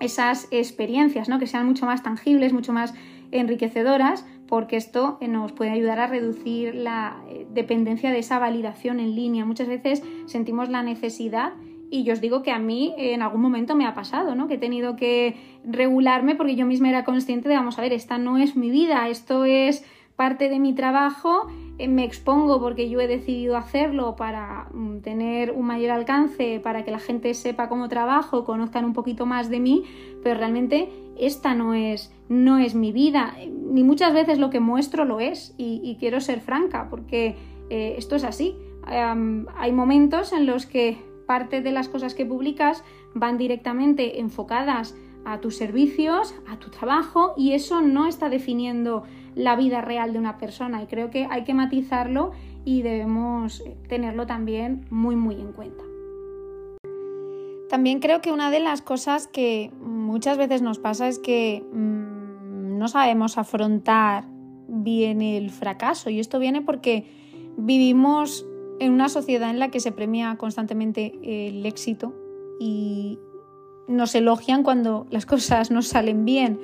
esas 0.00 0.48
experiencias, 0.50 1.28
¿no? 1.28 1.38
que 1.38 1.46
sean 1.46 1.66
mucho 1.66 1.86
más 1.86 2.02
tangibles, 2.02 2.52
mucho 2.52 2.72
más 2.72 2.94
enriquecedoras, 3.30 4.26
porque 4.48 4.76
esto 4.76 5.18
nos 5.20 5.52
puede 5.52 5.70
ayudar 5.70 6.00
a 6.00 6.06
reducir 6.06 6.74
la 6.74 7.22
eh, 7.28 7.46
dependencia 7.52 8.10
de 8.10 8.18
esa 8.18 8.38
validación 8.38 8.98
en 8.98 9.14
línea. 9.14 9.44
Muchas 9.44 9.68
veces 9.68 10.02
sentimos 10.26 10.68
la 10.68 10.82
necesidad 10.82 11.52
y 11.90 12.04
yo 12.04 12.12
os 12.12 12.20
digo 12.20 12.42
que 12.42 12.50
a 12.50 12.58
mí 12.58 12.94
en 12.96 13.22
algún 13.22 13.40
momento 13.40 13.74
me 13.74 13.86
ha 13.86 13.94
pasado, 13.94 14.34
¿no? 14.34 14.48
Que 14.48 14.54
he 14.54 14.58
tenido 14.58 14.96
que 14.96 15.36
regularme 15.64 16.34
porque 16.34 16.56
yo 16.56 16.66
misma 16.66 16.88
era 16.88 17.04
consciente 17.04 17.48
de, 17.48 17.56
vamos 17.56 17.78
a 17.78 17.82
ver, 17.82 17.92
esta 17.92 18.18
no 18.18 18.38
es 18.38 18.56
mi 18.56 18.70
vida, 18.70 19.08
esto 19.08 19.44
es 19.44 19.84
parte 20.20 20.50
de 20.50 20.58
mi 20.58 20.74
trabajo, 20.74 21.46
eh, 21.78 21.88
me 21.88 22.04
expongo 22.04 22.60
porque 22.60 22.90
yo 22.90 23.00
he 23.00 23.06
decidido 23.06 23.56
hacerlo 23.56 24.16
para 24.16 24.68
mm, 24.70 24.98
tener 24.98 25.50
un 25.50 25.64
mayor 25.64 25.92
alcance, 25.92 26.60
para 26.62 26.84
que 26.84 26.90
la 26.90 26.98
gente 26.98 27.32
sepa 27.32 27.70
cómo 27.70 27.88
trabajo, 27.88 28.44
conozcan 28.44 28.84
un 28.84 28.92
poquito 28.92 29.24
más 29.24 29.48
de 29.48 29.60
mí, 29.60 29.84
pero 30.22 30.38
realmente 30.38 30.90
esta 31.18 31.54
no 31.54 31.72
es, 31.72 32.12
no 32.28 32.58
es 32.58 32.74
mi 32.74 32.92
vida, 32.92 33.34
ni 33.48 33.82
muchas 33.82 34.12
veces 34.12 34.38
lo 34.38 34.50
que 34.50 34.60
muestro 34.60 35.06
lo 35.06 35.20
es, 35.20 35.54
y, 35.56 35.96
quiero 35.98 36.20
ser 36.20 36.42
franca, 36.42 36.88
porque 36.90 37.36
eh, 37.70 37.94
esto 37.96 38.14
es 38.14 38.24
así. 38.24 38.58
hay 38.84 39.72
momentos 39.72 40.34
en 40.34 40.44
los 40.44 40.66
que 40.66 40.98
parte 41.26 41.62
de 41.62 41.72
las 41.72 41.88
cosas 41.88 42.12
que 42.12 42.26
publicas 42.26 42.84
van 43.14 43.38
directamente 43.38 44.20
enfocadas 44.20 44.94
a 45.24 45.40
tus 45.40 45.56
servicios, 45.56 46.34
a 46.46 46.58
tu 46.58 46.70
trabajo 46.70 47.32
y 47.36 47.52
eso 47.52 47.80
no 47.80 48.06
está 48.06 48.28
definiendo 48.28 49.04
la 49.34 49.56
vida 49.56 49.80
real 49.80 50.12
de 50.12 50.18
una 50.18 50.38
persona. 50.38 50.82
Y 50.82 50.86
creo 50.86 51.10
que 51.10 51.26
hay 51.30 51.44
que 51.44 51.54
matizarlo 51.54 52.32
y 52.64 52.82
debemos 52.82 53.62
tenerlo 53.88 54.26
también 54.26 54.86
muy 54.90 55.16
muy 55.16 55.36
en 55.36 55.52
cuenta. 55.52 55.84
También 57.68 58.00
creo 58.00 58.20
que 58.20 58.32
una 58.32 58.50
de 58.50 58.60
las 58.60 58.82
cosas 58.82 59.28
que 59.28 59.70
muchas 59.80 60.36
veces 60.36 60.60
nos 60.60 60.78
pasa 60.78 61.06
es 61.06 61.18
que 61.18 61.64
mmm, 61.72 62.78
no 62.78 62.88
sabemos 62.88 63.38
afrontar 63.38 64.24
bien 64.68 65.22
el 65.22 65.50
fracaso. 65.50 66.10
Y 66.10 66.18
esto 66.20 66.38
viene 66.38 66.62
porque 66.62 67.06
vivimos 67.56 68.46
en 68.80 68.92
una 68.92 69.08
sociedad 69.08 69.50
en 69.50 69.58
la 69.58 69.70
que 69.70 69.80
se 69.80 69.92
premia 69.92 70.36
constantemente 70.36 71.12
el 71.22 71.64
éxito 71.66 72.14
y, 72.58 73.18
nos 73.90 74.14
elogian 74.14 74.62
cuando 74.62 75.06
las 75.10 75.26
cosas 75.32 75.70
no 75.70 75.82
salen 75.82 76.24
bien, 76.24 76.60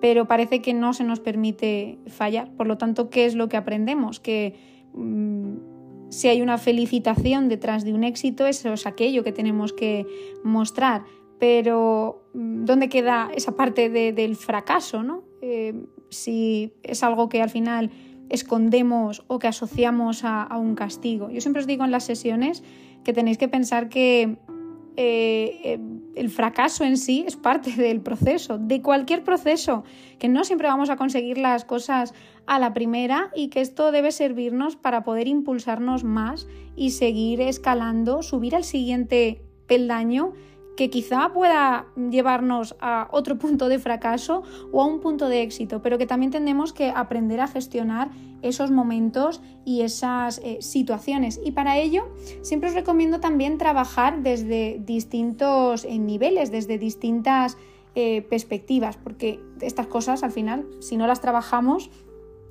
pero 0.00 0.26
parece 0.26 0.60
que 0.60 0.74
no 0.74 0.92
se 0.92 1.04
nos 1.04 1.20
permite 1.20 1.98
fallar. 2.06 2.50
Por 2.56 2.66
lo 2.66 2.78
tanto, 2.78 3.10
¿qué 3.10 3.24
es 3.24 3.34
lo 3.34 3.48
que 3.48 3.56
aprendemos? 3.56 4.20
Que 4.20 4.54
mm, 4.94 6.10
si 6.10 6.28
hay 6.28 6.42
una 6.42 6.58
felicitación 6.58 7.48
detrás 7.48 7.84
de 7.84 7.92
un 7.92 8.04
éxito, 8.04 8.46
eso 8.46 8.72
es 8.72 8.86
aquello 8.86 9.24
que 9.24 9.32
tenemos 9.32 9.72
que 9.72 10.06
mostrar. 10.44 11.04
Pero, 11.38 12.28
mm, 12.34 12.64
¿dónde 12.64 12.88
queda 12.88 13.30
esa 13.34 13.52
parte 13.56 13.90
del 13.90 14.36
fracaso? 14.36 15.02
¿no? 15.02 15.24
Eh, 15.42 15.74
si 16.10 16.72
es 16.82 17.02
algo 17.02 17.28
que 17.28 17.42
al 17.42 17.50
final 17.50 17.90
escondemos 18.28 19.24
o 19.28 19.38
que 19.38 19.46
asociamos 19.46 20.24
a, 20.24 20.48
un 20.58 20.74
castigo. 20.74 21.30
Yo 21.30 21.40
siempre 21.40 21.60
os 21.60 21.66
digo 21.66 21.84
en 21.84 21.90
las 21.90 22.04
sesiones 22.04 22.62
que 23.04 23.12
tenéis 23.12 23.38
que 23.38 23.48
pensar 23.48 23.88
que 23.88 24.36
eh, 24.96 25.60
eh, 25.62 25.78
el 26.14 26.30
fracaso 26.30 26.82
en 26.82 26.96
sí 26.96 27.24
es 27.26 27.36
parte 27.36 27.70
del 27.76 28.00
proceso, 28.00 28.58
de 28.58 28.82
cualquier 28.82 29.22
proceso, 29.24 29.84
que 30.18 30.28
no 30.28 30.44
siempre 30.44 30.68
vamos 30.68 30.90
a 30.90 30.96
conseguir 30.96 31.38
las 31.38 31.64
cosas 31.64 32.14
a 32.46 32.58
la 32.58 32.72
primera 32.72 33.30
y 33.34 33.48
que 33.48 33.60
esto 33.60 33.92
debe 33.92 34.12
servirnos 34.12 34.76
para 34.76 35.04
poder 35.04 35.28
impulsarnos 35.28 36.04
más 36.04 36.46
y 36.76 36.90
seguir 36.90 37.40
escalando, 37.40 38.22
subir 38.22 38.54
al 38.56 38.64
siguiente 38.64 39.42
peldaño 39.66 40.32
que 40.76 40.90
quizá 40.90 41.32
pueda 41.32 41.86
llevarnos 42.10 42.76
a 42.80 43.08
otro 43.10 43.38
punto 43.38 43.68
de 43.68 43.78
fracaso 43.78 44.42
o 44.72 44.82
a 44.82 44.86
un 44.86 45.00
punto 45.00 45.28
de 45.28 45.42
éxito, 45.42 45.82
pero 45.82 45.98
que 45.98 46.06
también 46.06 46.30
tenemos 46.30 46.72
que 46.72 46.90
aprender 46.90 47.40
a 47.40 47.48
gestionar 47.48 48.10
esos 48.42 48.70
momentos 48.70 49.40
y 49.64 49.82
esas 49.82 50.38
eh, 50.44 50.58
situaciones. 50.60 51.40
Y 51.44 51.52
para 51.52 51.78
ello 51.78 52.08
siempre 52.42 52.68
os 52.68 52.74
recomiendo 52.74 53.20
también 53.20 53.58
trabajar 53.58 54.22
desde 54.22 54.80
distintos 54.84 55.84
eh, 55.84 55.98
niveles, 55.98 56.50
desde 56.50 56.78
distintas 56.78 57.56
eh, 57.94 58.22
perspectivas, 58.22 58.98
porque 58.98 59.40
estas 59.62 59.86
cosas 59.86 60.22
al 60.22 60.30
final, 60.30 60.66
si 60.80 60.98
no 60.98 61.06
las 61.06 61.22
trabajamos, 61.22 61.90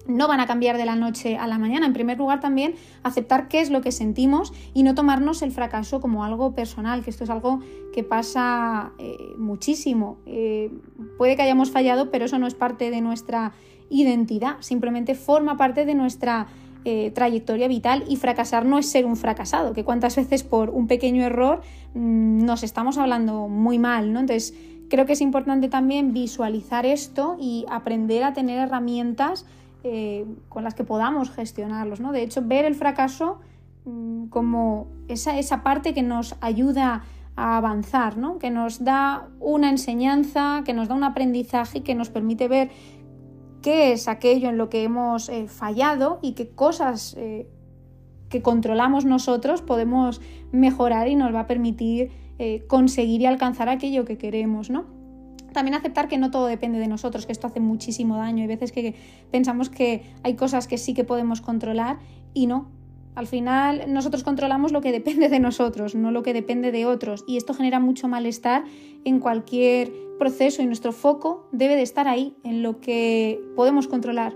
no 0.08 0.28
van 0.28 0.40
a 0.40 0.48
cambiar 0.48 0.78
de 0.78 0.86
la 0.86 0.96
noche 0.96 1.38
a 1.38 1.48
la 1.48 1.58
mañana. 1.58 1.86
En 1.86 1.94
primer 1.94 2.18
lugar, 2.18 2.40
también 2.40 2.76
aceptar 3.04 3.48
qué 3.48 3.62
es 3.62 3.70
lo 3.70 3.82
que 3.82 3.92
sentimos 3.92 4.54
y 4.74 4.84
no 4.84 4.96
tomarnos 4.96 5.42
el 5.42 5.52
fracaso 5.52 6.02
como 6.02 6.24
algo 6.24 6.54
personal, 6.54 7.04
que 7.04 7.10
esto 7.10 7.24
es 7.24 7.30
algo 7.30 7.60
que 7.94 8.04
pasa 8.04 8.92
eh, 9.00 9.18
muchísimo. 9.38 10.18
Eh, 10.26 10.72
puede 11.18 11.36
que 11.36 11.42
hayamos 11.42 11.72
fallado, 11.72 12.12
pero 12.12 12.26
eso 12.26 12.38
no 12.40 12.48
es 12.48 12.54
parte 12.56 12.92
de 12.92 13.02
nuestra 13.02 13.54
identidad, 13.90 14.58
simplemente 14.62 15.16
forma 15.16 15.58
parte 15.58 15.86
de 15.86 15.94
nuestra 15.94 16.48
eh, 16.88 17.12
trayectoria 17.12 17.68
vital 17.68 18.04
y 18.08 18.16
fracasar 18.16 18.66
no 18.66 18.78
es 18.78 18.88
ser 18.88 19.06
un 19.06 19.16
fracasado, 19.16 19.74
que 19.74 19.84
cuántas 19.84 20.16
veces 20.16 20.44
por 20.44 20.70
un 20.70 20.88
pequeño 20.88 21.24
error 21.24 21.62
mm, 21.96 22.46
nos 22.46 22.64
estamos 22.64 22.98
hablando 22.98 23.48
muy 23.48 23.80
mal, 23.80 24.14
¿no? 24.14 24.20
Entonces, 24.20 24.54
creo 24.88 25.06
que 25.06 25.14
es 25.14 25.22
importante 25.22 25.68
también 25.68 26.14
visualizar 26.14 26.86
esto 26.86 27.38
y 27.40 27.66
aprender 27.70 28.24
a 28.24 28.34
tener 28.34 28.60
herramientas 28.60 29.46
eh, 29.88 30.26
con 30.50 30.64
las 30.64 30.74
que 30.74 30.84
podamos 30.84 31.30
gestionarlos. 31.30 32.00
¿no? 32.00 32.12
De 32.12 32.24
hecho, 32.24 32.42
ver 32.44 32.66
el 32.66 32.74
fracaso 32.74 33.40
mm, 33.86 34.30
como 34.30 34.88
esa, 35.08 35.38
esa, 35.38 35.62
parte 35.62 35.94
que 35.94 36.02
nos 36.02 36.36
ayuda 36.42 37.04
a 37.36 37.58
avanzar, 37.58 38.18
¿no? 38.18 38.40
que 38.40 38.50
nos 38.50 38.84
da 38.84 39.30
una 39.40 39.70
enseñanza, 39.70 40.64
que 40.66 40.74
nos 40.74 40.88
da 40.88 40.96
un 40.96 41.04
aprendizaje, 41.04 41.84
que 41.84 41.94
nos 41.94 42.10
permite 42.10 42.48
ver 42.48 42.72
qué 43.62 43.92
es 43.92 44.08
aquello 44.08 44.50
en 44.50 44.58
lo 44.58 44.70
que 44.70 44.82
hemos 44.82 45.30
eh, 45.30 45.48
fallado 45.48 46.18
y 46.24 46.32
qué 46.34 46.50
cosas 46.50 47.14
eh, 47.20 47.48
que 48.30 48.42
controlamos 48.42 49.06
nosotros 49.06 49.62
podemos 49.62 50.20
mejorar 50.52 51.10
y 51.10 51.16
nos 51.16 51.32
va 51.32 51.42
a 51.42 51.48
permitir 51.48 52.26
conseguir 52.68 53.22
y 53.22 53.28
alcanzar 53.28 53.70
aquello 53.70 54.04
que 54.04 54.18
queremos, 54.18 54.70
¿no? 54.70 54.95
También 55.56 55.74
aceptar 55.74 56.08
que 56.08 56.20
no 56.20 56.30
todo 56.30 56.46
depende 56.46 56.78
de 56.78 56.88
nosotros, 56.88 57.26
que 57.26 57.32
esto 57.32 57.48
hace 57.48 57.60
muchísimo 57.60 58.18
daño. 58.18 58.44
Hay 58.44 58.48
veces 58.48 58.72
que 58.72 58.94
pensamos 59.32 59.70
que 59.70 60.04
hay 60.22 60.36
cosas 60.36 60.68
que 60.68 60.78
sí 60.78 60.94
que 60.94 61.04
podemos 61.04 61.42
controlar 61.42 61.98
y 62.34 62.46
no. 62.46 62.70
Al 63.16 63.26
final 63.26 63.86
nosotros 63.88 64.24
controlamos 64.24 64.72
lo 64.72 64.82
que 64.82 64.92
depende 64.92 65.30
de 65.30 65.40
nosotros, 65.40 65.96
no 65.96 66.12
lo 66.12 66.22
que 66.22 66.34
depende 66.34 66.72
de 66.72 66.86
otros. 66.86 67.24
Y 67.28 67.38
esto 67.38 67.54
genera 67.54 67.80
mucho 67.80 68.08
malestar 68.08 68.66
en 69.06 69.20
cualquier 69.20 69.92
proceso 70.20 70.62
y 70.62 70.66
nuestro 70.66 70.92
foco 70.92 71.48
debe 71.52 71.76
de 71.76 71.82
estar 71.82 72.08
ahí, 72.08 72.36
en 72.44 72.62
lo 72.62 72.80
que 72.80 73.42
podemos 73.56 73.88
controlar 73.88 74.36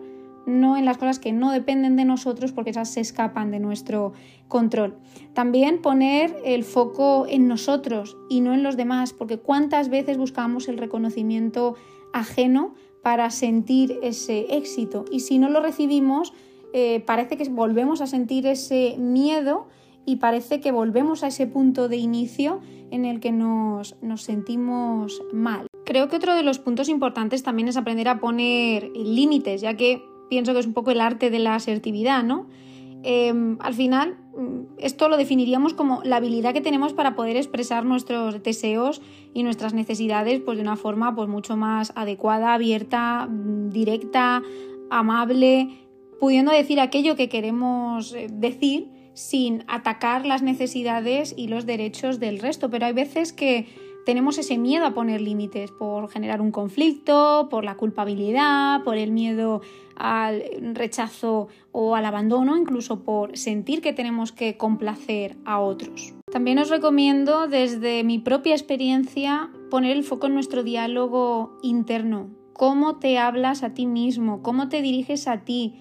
no 0.50 0.78
en 0.78 0.86
las 0.86 0.98
cosas 0.98 1.20
que 1.20 1.32
no 1.32 1.52
dependen 1.52 1.96
de 1.96 2.06
nosotros 2.06 2.52
porque 2.52 2.72
esas 2.72 2.90
se 2.90 3.02
escapan 3.02 3.52
de 3.52 3.60
nuestro 3.60 4.14
control. 4.48 4.98
También 5.34 5.82
poner 5.82 6.36
el 6.44 6.64
foco 6.64 7.26
en 7.28 7.48
nosotros 7.48 8.18
y 8.30 8.42
no 8.42 8.54
en 8.54 8.64
los 8.64 8.78
demás, 8.78 9.14
porque 9.14 9.38
cuántas 9.38 9.90
veces 9.90 10.18
buscamos 10.18 10.68
el 10.68 10.78
reconocimiento 10.78 11.76
ajeno 12.14 12.74
para 13.02 13.30
sentir 13.30 14.00
ese 14.04 14.58
éxito 14.58 15.06
y 15.12 15.22
si 15.22 15.40
no 15.40 15.50
lo 15.50 15.62
recibimos 15.62 16.34
eh, 16.74 17.02
parece 17.06 17.38
que 17.38 17.48
volvemos 17.50 18.02
a 18.02 18.08
sentir 18.08 18.46
ese 18.46 18.96
miedo 18.98 19.68
y 20.06 20.18
parece 20.18 20.60
que 20.60 20.72
volvemos 20.72 21.24
a 21.24 21.28
ese 21.28 21.48
punto 21.48 21.88
de 21.88 21.98
inicio 21.98 22.62
en 22.92 23.06
el 23.06 23.20
que 23.20 23.32
nos, 23.32 23.96
nos 24.02 24.24
sentimos 24.24 25.22
mal. 25.32 25.68
Creo 25.86 26.08
que 26.10 26.18
otro 26.18 26.36
de 26.36 26.44
los 26.44 26.60
puntos 26.60 26.90
importantes 26.90 27.44
también 27.44 27.68
es 27.68 27.78
aprender 27.78 28.08
a 28.08 28.20
poner 28.20 28.90
límites, 28.96 29.62
ya 29.62 29.76
que 29.76 30.04
pienso 30.30 30.54
que 30.54 30.60
es 30.60 30.66
un 30.66 30.74
poco 30.74 30.92
el 30.92 31.02
arte 31.02 31.30
de 31.30 31.40
la 31.40 31.56
asertividad, 31.56 32.24
¿no? 32.24 32.48
Em, 33.04 33.58
al 33.62 33.74
final, 33.74 34.18
mm, 34.36 34.78
esto 34.78 35.08
lo 35.08 35.16
definiríamos 35.18 35.74
como 35.74 36.02
la 36.04 36.18
habilidad 36.18 36.54
que 36.54 36.62
tenemos 36.62 36.94
para 36.94 37.16
poder 37.16 37.38
expresar 37.38 37.86
nuestros 37.86 38.44
deseos 38.44 39.02
y 39.34 39.44
nuestras 39.44 39.74
necesidades 39.74 40.42
pues, 40.42 40.58
de 40.58 40.64
una 40.64 40.76
forma 40.76 41.16
pues, 41.16 41.30
mucho 41.30 41.56
más 41.56 41.94
adecuada, 41.96 42.54
abierta, 42.54 43.28
mm, 43.30 43.70
directa, 43.70 44.44
amable, 44.90 45.70
pudiendo 46.20 46.52
decir 46.52 46.80
aquello 46.82 47.16
que 47.16 47.30
queremos 47.30 48.14
eh, 48.14 48.28
decir 48.30 48.90
sin 49.14 49.64
atacar 49.68 50.26
las 50.26 50.42
necesidades 50.42 51.34
y 51.38 51.48
los 51.48 51.66
derechos 51.66 52.20
del 52.20 52.40
resto. 52.40 52.70
Pero 52.70 52.86
hay 52.86 52.94
veces 52.94 53.34
que 53.34 53.68
tenemos 54.06 54.38
ese 54.38 54.58
miedo 54.58 54.86
a 54.86 54.94
poner 54.94 55.22
límites 55.22 55.72
por 55.72 56.10
generar 56.10 56.42
un 56.42 56.52
conflicto, 56.52 57.48
por 57.50 57.64
la 57.64 57.76
culpabilidad, 57.76 58.84
por 58.84 58.98
el 58.98 59.12
miedo 59.12 59.62
al 60.00 60.44
rechazo 60.74 61.50
o 61.72 61.96
al 61.96 62.06
abandono, 62.06 62.58
incluso 62.58 63.04
por 63.04 63.38
sentir 63.38 63.82
que 63.82 63.94
tenemos 63.94 64.32
que 64.32 64.58
complacer 64.58 65.38
a 65.46 65.60
otros. 65.60 66.14
También 66.32 66.58
os 66.60 66.70
recomiendo 66.70 67.48
desde 67.48 68.04
mi 68.04 68.18
propia 68.18 68.56
experiencia 68.56 69.52
poner 69.70 69.96
el 69.96 70.04
foco 70.04 70.28
en 70.28 70.34
nuestro 70.34 70.64
diálogo 70.64 71.58
interno, 71.62 72.30
cómo 72.54 72.98
te 72.98 73.18
hablas 73.18 73.62
a 73.64 73.74
ti 73.74 73.86
mismo, 73.86 74.42
cómo 74.42 74.70
te 74.70 74.82
diriges 74.82 75.28
a 75.28 75.44
ti, 75.44 75.76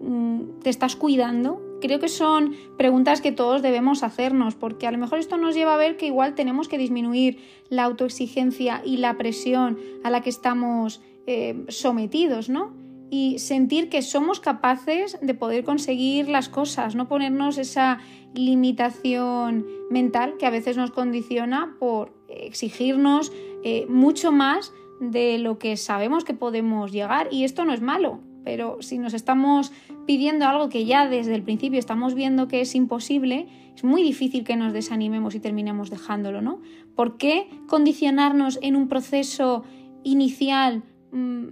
mm, 0.00 0.60
¿te 0.62 0.70
estás 0.70 0.96
cuidando? 0.96 1.60
Creo 1.80 2.00
que 2.00 2.08
son 2.08 2.54
preguntas 2.76 3.20
que 3.20 3.32
todos 3.32 3.62
debemos 3.62 4.02
hacernos, 4.02 4.54
porque 4.54 4.86
a 4.86 4.90
lo 4.90 4.98
mejor 4.98 5.18
esto 5.18 5.36
nos 5.36 5.54
lleva 5.54 5.74
a 5.74 5.78
ver 5.78 5.96
que 5.96 6.06
igual 6.06 6.34
tenemos 6.34 6.68
que 6.68 6.78
disminuir 6.78 7.38
la 7.68 7.84
autoexigencia 7.84 8.82
y 8.84 8.96
la 8.96 9.16
presión 9.16 9.78
a 10.02 10.10
la 10.10 10.22
que 10.22 10.30
estamos 10.30 11.00
eh, 11.26 11.64
sometidos, 11.68 12.48
¿no? 12.48 12.87
Y 13.10 13.38
sentir 13.38 13.88
que 13.88 14.02
somos 14.02 14.40
capaces 14.40 15.18
de 15.20 15.34
poder 15.34 15.64
conseguir 15.64 16.28
las 16.28 16.48
cosas, 16.48 16.94
no 16.94 17.08
ponernos 17.08 17.58
esa 17.58 17.98
limitación 18.34 19.66
mental 19.90 20.34
que 20.38 20.46
a 20.46 20.50
veces 20.50 20.76
nos 20.76 20.90
condiciona 20.90 21.76
por 21.78 22.12
exigirnos 22.28 23.32
eh, 23.64 23.86
mucho 23.88 24.32
más 24.32 24.72
de 25.00 25.38
lo 25.38 25.58
que 25.58 25.76
sabemos 25.76 26.24
que 26.24 26.34
podemos 26.34 26.92
llegar 26.92 27.28
y 27.30 27.44
esto 27.44 27.64
no 27.64 27.72
es 27.72 27.80
malo, 27.80 28.20
pero 28.44 28.78
si 28.80 28.98
nos 28.98 29.14
estamos 29.14 29.72
pidiendo 30.06 30.46
algo 30.46 30.68
que 30.68 30.84
ya 30.84 31.08
desde 31.08 31.34
el 31.34 31.42
principio 31.42 31.78
estamos 31.78 32.14
viendo 32.14 32.48
que 32.48 32.60
es 32.60 32.74
imposible, 32.74 33.46
es 33.74 33.84
muy 33.84 34.02
difícil 34.02 34.44
que 34.44 34.56
nos 34.56 34.72
desanimemos 34.72 35.34
y 35.34 35.40
terminemos 35.40 35.90
dejándolo, 35.90 36.42
¿no? 36.42 36.60
¿Por 36.96 37.16
qué 37.16 37.48
condicionarnos 37.68 38.58
en 38.62 38.74
un 38.74 38.88
proceso 38.88 39.64
inicial 40.02 40.82
mm, 41.12 41.48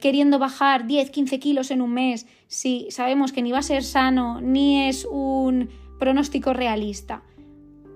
queriendo 0.00 0.38
bajar 0.38 0.86
10, 0.86 1.10
15 1.10 1.38
kilos 1.38 1.70
en 1.70 1.82
un 1.82 1.92
mes 1.92 2.26
si 2.48 2.86
sabemos 2.90 3.32
que 3.32 3.42
ni 3.42 3.52
va 3.52 3.58
a 3.58 3.62
ser 3.62 3.82
sano 3.82 4.40
ni 4.40 4.88
es 4.88 5.06
un 5.10 5.68
pronóstico 5.98 6.52
realista? 6.52 7.22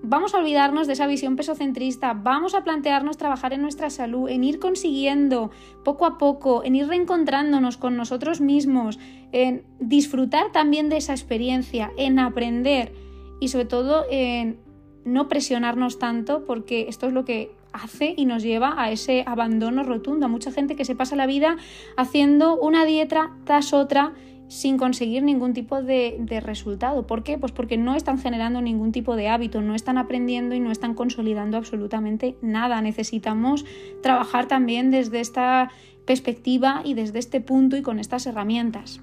vamos 0.03 0.33
a 0.33 0.39
olvidarnos 0.39 0.87
de 0.87 0.93
esa 0.93 1.07
visión 1.07 1.35
pesocentrista, 1.35 2.13
vamos 2.13 2.55
a 2.55 2.63
plantearnos 2.63 3.17
trabajar 3.17 3.53
en 3.53 3.61
nuestra 3.61 3.89
salud, 3.89 4.29
en 4.29 4.43
ir 4.43 4.59
consiguiendo 4.59 5.51
poco 5.83 6.05
a 6.05 6.17
poco, 6.17 6.63
en 6.63 6.75
ir 6.75 6.87
reencontrándonos 6.87 7.77
con 7.77 7.95
nosotros 7.95 8.41
mismos, 8.41 8.99
en 9.31 9.63
disfrutar 9.79 10.51
también 10.51 10.89
de 10.89 10.97
esa 10.97 11.13
experiencia, 11.13 11.91
en 11.97 12.19
aprender 12.19 12.93
y 13.39 13.49
sobre 13.49 13.65
todo 13.65 14.05
en 14.09 14.59
no 15.05 15.27
presionarnos 15.27 15.99
tanto 15.99 16.45
porque 16.45 16.87
esto 16.87 17.07
es 17.07 17.13
lo 17.13 17.25
que 17.25 17.51
hace 17.73 18.13
y 18.17 18.25
nos 18.25 18.43
lleva 18.43 18.75
a 18.81 18.91
ese 18.91 19.23
abandono 19.25 19.83
rotundo, 19.83 20.25
a 20.25 20.29
mucha 20.29 20.51
gente 20.51 20.75
que 20.75 20.85
se 20.85 20.95
pasa 20.95 21.15
la 21.15 21.25
vida 21.25 21.57
haciendo 21.97 22.57
una 22.59 22.85
dieta 22.85 23.31
tras 23.45 23.73
otra 23.73 24.13
sin 24.51 24.77
conseguir 24.77 25.23
ningún 25.23 25.53
tipo 25.53 25.81
de, 25.81 26.41
resultado. 26.43 27.07
¿Por 27.07 27.23
qué? 27.23 27.37
Pues 27.37 27.53
porque 27.53 27.77
no 27.77 27.95
están 27.95 28.19
generando 28.19 28.61
ningún 28.61 28.91
tipo 28.91 29.15
de 29.15 29.29
hábito, 29.29 29.61
no 29.61 29.75
están 29.75 29.97
aprendiendo 29.97 30.55
y 30.55 30.59
no 30.59 30.73
están 30.73 30.93
consolidando 30.93 31.55
absolutamente 31.55 32.35
nada. 32.41 32.81
Necesitamos 32.81 33.63
trabajar 34.03 34.49
también 34.49 34.91
desde 34.91 35.21
esta 35.21 35.71
perspectiva 36.05 36.81
y 36.83 36.95
desde 36.95 37.19
este 37.19 37.39
punto 37.39 37.77
y 37.77 37.81
con 37.81 37.97
estas 37.97 38.25
herramientas. 38.25 38.99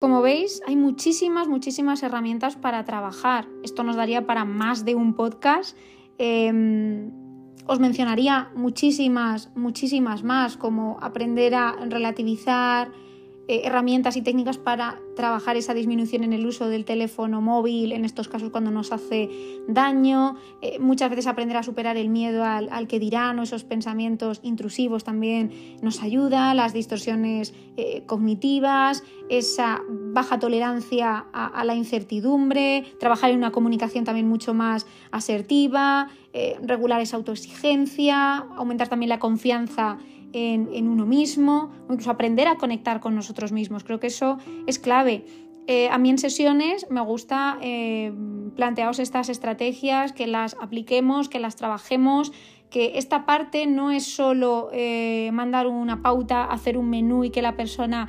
Como 0.00 0.22
veis, 0.22 0.62
hay 0.68 0.76
muchísimas, 0.76 1.48
muchísimas 1.48 2.04
herramientas 2.04 2.54
para 2.54 2.84
trabajar. 2.84 3.48
Esto 3.64 3.82
nos 3.82 3.96
daría 3.96 4.24
para 4.24 4.44
más 4.44 4.84
de 4.84 4.94
un 4.94 5.14
podcast. 5.14 5.76
Em, 6.18 7.10
os 7.66 7.78
mencionaría 7.78 8.50
muchísimas, 8.54 9.50
muchísimas 9.54 10.22
más, 10.22 10.56
como 10.56 10.98
aprender 11.00 11.54
a 11.54 11.72
relativizar, 11.88 12.90
eh, 13.48 13.62
herramientas 13.64 14.16
y 14.16 14.22
técnicas 14.22 14.56
para 14.56 15.00
trabajar 15.16 15.56
esa 15.56 15.74
disminución 15.74 16.22
en 16.22 16.32
el 16.32 16.46
uso 16.46 16.68
del 16.68 16.84
teléfono 16.84 17.40
móvil, 17.40 17.90
en 17.90 18.04
estos 18.04 18.28
casos 18.28 18.50
cuando 18.50 18.70
nos 18.70 18.92
hace 18.92 19.28
daño, 19.66 20.36
eh, 20.60 20.78
muchas 20.78 21.10
veces 21.10 21.26
aprender 21.26 21.56
a 21.56 21.64
superar 21.64 21.96
el 21.96 22.08
miedo 22.08 22.44
al, 22.44 22.86
que 22.86 23.00
dirán 23.00 23.40
o 23.40 23.42
esos 23.42 23.64
pensamientos 23.64 24.38
intrusivos 24.44 25.02
también 25.02 25.50
nos 25.82 26.02
ayuda, 26.02 26.54
las 26.54 26.72
distorsiones 26.72 27.52
eh, 27.76 28.04
cognitivas, 28.06 29.02
esa 29.28 29.82
baja 29.88 30.38
tolerancia 30.38 31.26
a, 31.32 31.64
la 31.64 31.74
incertidumbre, 31.74 32.84
trabajar 33.00 33.30
en 33.30 33.38
una 33.38 33.50
comunicación 33.50 34.04
también 34.04 34.28
mucho 34.28 34.54
más 34.54 34.86
asertiva, 35.10 36.08
regular 36.62 37.00
esa 37.00 37.16
autoexigencia, 37.16 38.38
aumentar 38.56 38.88
también 38.88 39.10
la 39.10 39.18
confianza 39.18 39.98
en, 40.32 40.88
uno 40.88 41.06
mismo, 41.06 41.70
o 41.88 41.92
incluso 41.92 42.10
aprender 42.10 42.48
a 42.48 42.56
conectar 42.56 43.00
con 43.00 43.14
nosotros 43.14 43.52
mismos. 43.52 43.84
Creo 43.84 44.00
que 44.00 44.08
eso 44.08 44.38
es 44.66 44.78
clave. 44.78 45.24
Eh, 45.66 45.88
a 45.88 45.98
mí 45.98 46.10
en 46.10 46.18
sesiones 46.18 46.86
me 46.90 47.00
gusta 47.00 47.58
eh, 47.62 48.12
plantearos 48.56 48.98
estas 48.98 49.28
estrategias, 49.28 50.12
que 50.12 50.26
las 50.26 50.56
apliquemos, 50.60 51.28
que 51.28 51.38
las 51.38 51.56
trabajemos, 51.56 52.32
que 52.70 52.98
esta 52.98 53.26
parte 53.26 53.66
no 53.66 53.90
es 53.90 54.04
solo 54.06 54.70
eh, 54.72 55.30
mandar 55.32 55.66
una 55.66 56.02
pauta, 56.02 56.44
hacer 56.44 56.78
un 56.78 56.90
menú 56.90 57.24
y 57.24 57.30
que 57.30 57.42
la 57.42 57.56
persona 57.56 58.08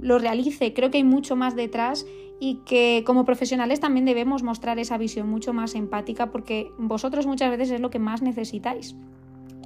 lo 0.00 0.18
realice. 0.18 0.72
Creo 0.72 0.90
que 0.90 0.98
hay 0.98 1.04
mucho 1.04 1.36
más 1.36 1.54
detrás 1.54 2.06
y 2.40 2.56
que 2.66 3.04
como 3.06 3.24
profesionales 3.24 3.78
también 3.78 4.04
debemos 4.04 4.42
mostrar 4.42 4.80
esa 4.80 4.98
visión 4.98 5.28
mucho 5.28 5.52
más 5.52 5.76
empática 5.76 6.32
porque 6.32 6.72
vosotros 6.76 7.24
muchas 7.24 7.50
veces 7.50 7.70
es 7.70 7.80
lo 7.80 7.90
que 7.90 8.00
más 8.00 8.20
necesitáis. 8.20 8.96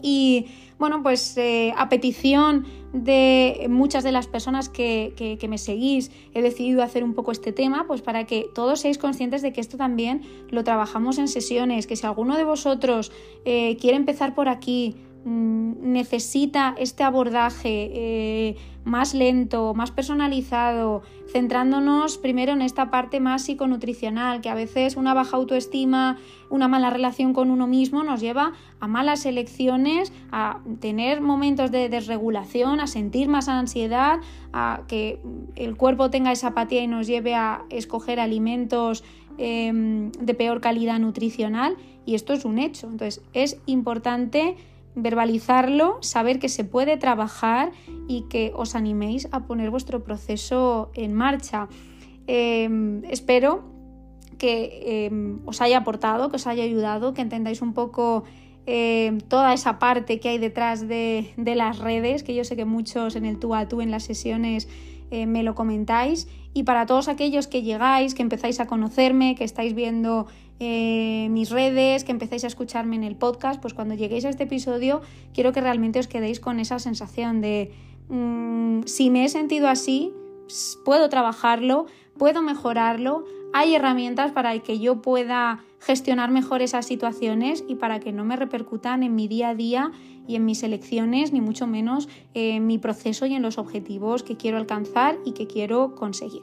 Y 0.02 0.46
bueno, 0.78 1.02
pues 1.02 1.36
eh, 1.38 1.72
a 1.76 1.88
petición 1.88 2.66
de 2.92 3.66
muchas 3.68 4.04
de 4.04 4.12
las 4.12 4.26
personas 4.26 4.68
que, 4.68 5.38
me 5.48 5.58
seguís, 5.58 6.10
he 6.34 6.42
decidido 6.42 6.82
hacer 6.82 7.04
un 7.04 7.14
poco 7.14 7.32
este 7.32 7.52
tema, 7.52 7.86
pues 7.86 8.02
para 8.02 8.24
que 8.24 8.46
todos 8.54 8.80
seáis 8.80 8.98
conscientes 8.98 9.42
de 9.42 9.52
que 9.52 9.60
esto 9.60 9.76
también 9.76 10.22
lo 10.50 10.64
trabajamos 10.64 11.18
en 11.18 11.28
sesiones, 11.28 11.86
que 11.86 11.96
si 11.96 12.06
alguno 12.06 12.36
de 12.36 12.44
vosotros 12.44 13.12
eh, 13.44 13.76
quiere 13.80 13.96
empezar 13.96 14.34
por 14.34 14.48
aquí, 14.48 14.96
necesita 15.26 16.76
este 16.78 17.02
abordaje 17.02 17.90
eh, 17.92 18.56
más 18.84 19.12
lento, 19.12 19.74
más 19.74 19.90
personalizado, 19.90 21.02
centrándonos 21.32 22.16
primero 22.16 22.52
en 22.52 22.62
esta 22.62 22.92
parte 22.92 23.18
más 23.18 23.42
psiconutricional, 23.42 24.40
que 24.40 24.50
a 24.50 24.54
veces 24.54 24.96
una 24.96 25.14
baja 25.14 25.36
autoestima, 25.36 26.18
una 26.48 26.68
mala 26.68 26.90
relación 26.90 27.32
con 27.32 27.50
uno 27.50 27.66
mismo 27.66 28.04
nos 28.04 28.20
lleva 28.20 28.52
a 28.78 28.86
malas 28.86 29.26
elecciones, 29.26 30.12
a 30.30 30.60
tener 30.78 31.20
momentos 31.20 31.72
de 31.72 31.88
desregulación, 31.88 32.78
a 32.78 32.86
sentir 32.86 33.28
más 33.28 33.48
ansiedad, 33.48 34.20
a 34.52 34.82
que 34.86 35.20
el 35.56 35.76
cuerpo 35.76 36.08
tenga 36.08 36.30
esa 36.30 36.48
apatía 36.48 36.84
y 36.84 36.86
nos 36.86 37.08
lleve 37.08 37.34
a 37.34 37.64
escoger 37.70 38.20
alimentos 38.20 39.02
em, 39.38 40.12
de 40.12 40.34
peor 40.34 40.60
calidad 40.60 41.00
nutricional. 41.00 41.76
Y 42.04 42.14
esto 42.14 42.32
es 42.32 42.44
un 42.44 42.60
hecho. 42.60 42.86
Entonces 42.86 43.20
es 43.32 43.60
importante 43.66 44.56
verbalizarlo, 44.96 45.98
saber 46.00 46.38
que 46.38 46.48
se 46.48 46.64
puede 46.64 46.96
trabajar 46.96 47.70
y 48.08 48.22
que 48.22 48.52
os 48.56 48.74
animéis 48.74 49.28
a 49.30 49.46
poner 49.46 49.70
vuestro 49.70 50.02
proceso 50.02 50.90
en 50.94 51.12
marcha. 51.12 51.68
Em, 52.26 53.04
espero 53.04 53.62
que 54.38 55.06
em, 55.06 55.38
os 55.46 55.60
haya 55.60 55.78
aportado, 55.78 56.30
que 56.30 56.36
os 56.36 56.46
haya 56.46 56.64
ayudado, 56.64 57.14
que 57.14 57.22
entendáis 57.22 57.62
un 57.62 57.72
poco 57.74 58.24
em, 58.64 59.20
toda 59.20 59.52
esa 59.52 59.78
parte 59.78 60.18
que 60.18 60.30
hay 60.30 60.38
detrás 60.38 60.88
de, 60.88 61.32
las 61.36 61.78
redes, 61.78 62.22
que 62.22 62.34
yo 62.34 62.42
sé 62.44 62.56
que 62.56 62.64
muchos 62.64 63.16
en 63.16 63.24
el 63.26 63.38
tú 63.38 63.54
a 63.54 63.68
tú 63.68 63.80
en 63.80 63.90
las 63.90 64.02
sesiones 64.02 64.66
eh, 65.10 65.26
me 65.26 65.42
lo 65.42 65.54
comentáis. 65.54 66.26
Y 66.52 66.62
para 66.62 66.86
todos 66.86 67.08
aquellos 67.08 67.46
que 67.46 67.62
llegáis, 67.62 68.14
que 68.14 68.22
empezáis 68.22 68.60
a 68.60 68.66
conocerme, 68.66 69.34
que 69.34 69.44
estáis 69.44 69.74
viendo 69.74 70.26
eh, 70.58 71.28
mis 71.30 71.50
redes, 71.50 72.04
que 72.04 72.12
empezáis 72.12 72.44
a 72.44 72.46
escucharme 72.46 72.96
en 72.96 73.04
el 73.04 73.16
podcast, 73.16 73.60
pues 73.60 73.74
cuando 73.74 73.94
lleguéis 73.94 74.24
a 74.24 74.30
este 74.30 74.44
episodio 74.44 75.02
quiero 75.34 75.52
que 75.52 75.60
realmente 75.60 75.98
os 75.98 76.08
quedéis 76.08 76.40
con 76.40 76.60
esa 76.60 76.78
sensación 76.78 77.40
de 77.40 77.72
mm, 78.08 78.82
si 78.86 79.10
me 79.10 79.24
he 79.24 79.28
sentido 79.28 79.68
así, 79.68 80.12
puedo 80.84 81.08
trabajarlo, 81.08 81.86
puedo 82.16 82.40
mejorarlo, 82.40 83.24
hay 83.52 83.74
herramientas 83.74 84.32
para 84.32 84.58
que 84.60 84.78
yo 84.78 85.02
pueda 85.02 85.60
gestionar 85.80 86.30
mejor 86.30 86.62
esas 86.62 86.86
situaciones 86.86 87.64
y 87.68 87.74
para 87.76 88.00
que 88.00 88.12
no 88.12 88.24
me 88.24 88.36
repercutan 88.36 89.02
en 89.02 89.14
mi 89.14 89.28
día 89.28 89.50
a 89.50 89.54
día 89.54 89.92
y 90.26 90.36
en 90.36 90.44
mis 90.44 90.62
elecciones, 90.62 91.32
ni 91.32 91.40
mucho 91.40 91.66
menos 91.66 92.08
en 92.34 92.66
mi 92.66 92.78
proceso 92.78 93.26
y 93.26 93.34
en 93.34 93.42
los 93.42 93.58
objetivos 93.58 94.22
que 94.22 94.36
quiero 94.36 94.56
alcanzar 94.56 95.18
y 95.24 95.32
que 95.32 95.46
quiero 95.46 95.94
conseguir. 95.94 96.42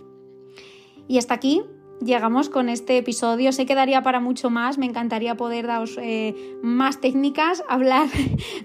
Y 1.08 1.18
hasta 1.18 1.34
aquí 1.34 1.64
llegamos 2.02 2.50
con 2.50 2.70
este 2.70 2.98
episodio. 2.98 3.52
Sé 3.52 3.66
que 3.66 3.76
daría 3.76 4.04
para 4.04 4.20
mucho 4.20 4.50
más, 4.50 4.78
me 4.78 4.86
encantaría 4.86 5.36
poder 5.36 5.68
daros 5.68 5.98
eh, 6.02 6.58
más 6.62 7.02
técnicas, 7.02 7.64
hablar 7.70 8.08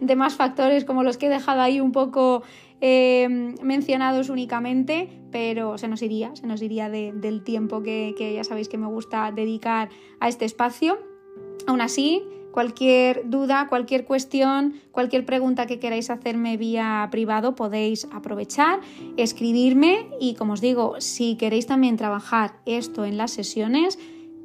de 0.00 0.16
más 0.16 0.34
factores 0.34 0.84
como 0.84 1.02
los 1.02 1.16
que 1.16 1.26
he 1.26 1.30
dejado 1.30 1.60
ahí 1.60 1.80
un 1.80 1.92
poco 1.92 2.42
eh, 2.80 3.54
mencionados 3.62 4.28
únicamente, 4.28 5.08
pero 5.30 5.78
se 5.78 5.88
nos 5.88 6.02
iría, 6.02 6.34
se 6.36 6.46
nos 6.46 6.62
iría 6.62 6.88
del 6.88 7.42
tiempo 7.42 7.82
que, 7.82 8.14
que 8.16 8.34
ya 8.34 8.44
sabéis 8.44 8.68
que 8.68 8.78
me 8.78 8.86
gusta 8.86 9.32
dedicar 9.32 9.88
a 10.20 10.28
este 10.28 10.44
espacio. 10.44 10.98
Aún 11.66 11.80
así, 11.80 12.22
Cualquier 12.52 13.28
duda, 13.28 13.66
cualquier 13.68 14.04
cuestión, 14.04 14.74
cualquier 14.90 15.24
pregunta 15.24 15.66
que 15.66 15.78
queráis 15.78 16.10
hacerme 16.10 16.56
vía 16.56 17.06
privado 17.10 17.54
podéis 17.54 18.08
aprovechar, 18.10 18.80
escribirme 19.16 20.08
y 20.18 20.34
como 20.34 20.54
os 20.54 20.60
digo, 20.60 20.94
si 20.98 21.36
queréis 21.36 21.66
también 21.66 21.96
trabajar 21.96 22.54
esto 22.64 23.04
en 23.04 23.16
las 23.16 23.32
sesiones, 23.32 23.98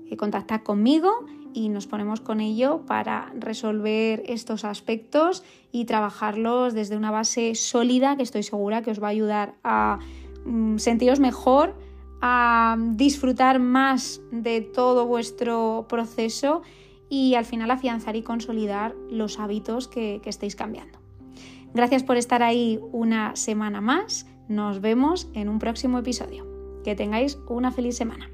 eh, 0.10 0.18
contactad 0.18 0.62
conmigo 0.62 1.26
y 1.54 1.70
nos 1.70 1.88
ponemos 1.88 2.20
con 2.20 2.42
ello 2.42 2.82
para 2.86 3.32
resolver 3.40 4.24
estos 4.28 4.66
aspectos 4.66 5.44
y 5.72 5.86
trabajarlos 5.86 6.74
desde 6.74 6.98
una 6.98 7.12
base 7.12 7.56
sólida 7.56 8.18
que 8.18 8.24
estoy 8.24 8.44
segura 8.44 8.82
que 8.82 8.92
os 8.92 9.02
va 9.02 9.08
a 9.08 9.12
ayudar 9.12 9.56
a 9.64 10.00
mm, 10.46 10.78
sentiros 10.78 11.20
mejor, 11.20 11.76
a 12.22 12.78
disfrutar 12.78 13.60
más 13.60 14.22
de 14.32 14.62
todo 14.62 15.06
vuestro 15.06 15.86
proceso 15.88 16.64
y 17.14 17.36
al 17.36 17.46
final 17.46 17.70
afianzar 17.70 18.16
y 18.16 18.24
consolidar 18.24 18.96
los 19.08 19.40
hábitos 19.40 19.88
que, 19.88 20.20
estéis 20.26 20.56
cambiando. 20.56 20.98
Gracias 21.72 22.02
por 22.02 22.18
estar 22.18 22.42
ahí 22.42 22.80
una 22.92 23.36
semana 23.36 23.82
más. 23.82 24.26
Nos 24.48 24.82
vemos 24.82 25.30
en 25.36 25.48
un 25.48 25.60
próximo 25.60 26.00
episodio. 26.00 26.48
Que 26.84 26.96
tengáis 26.96 27.38
una 27.48 27.72
feliz 27.72 27.98
semana. 27.98 28.32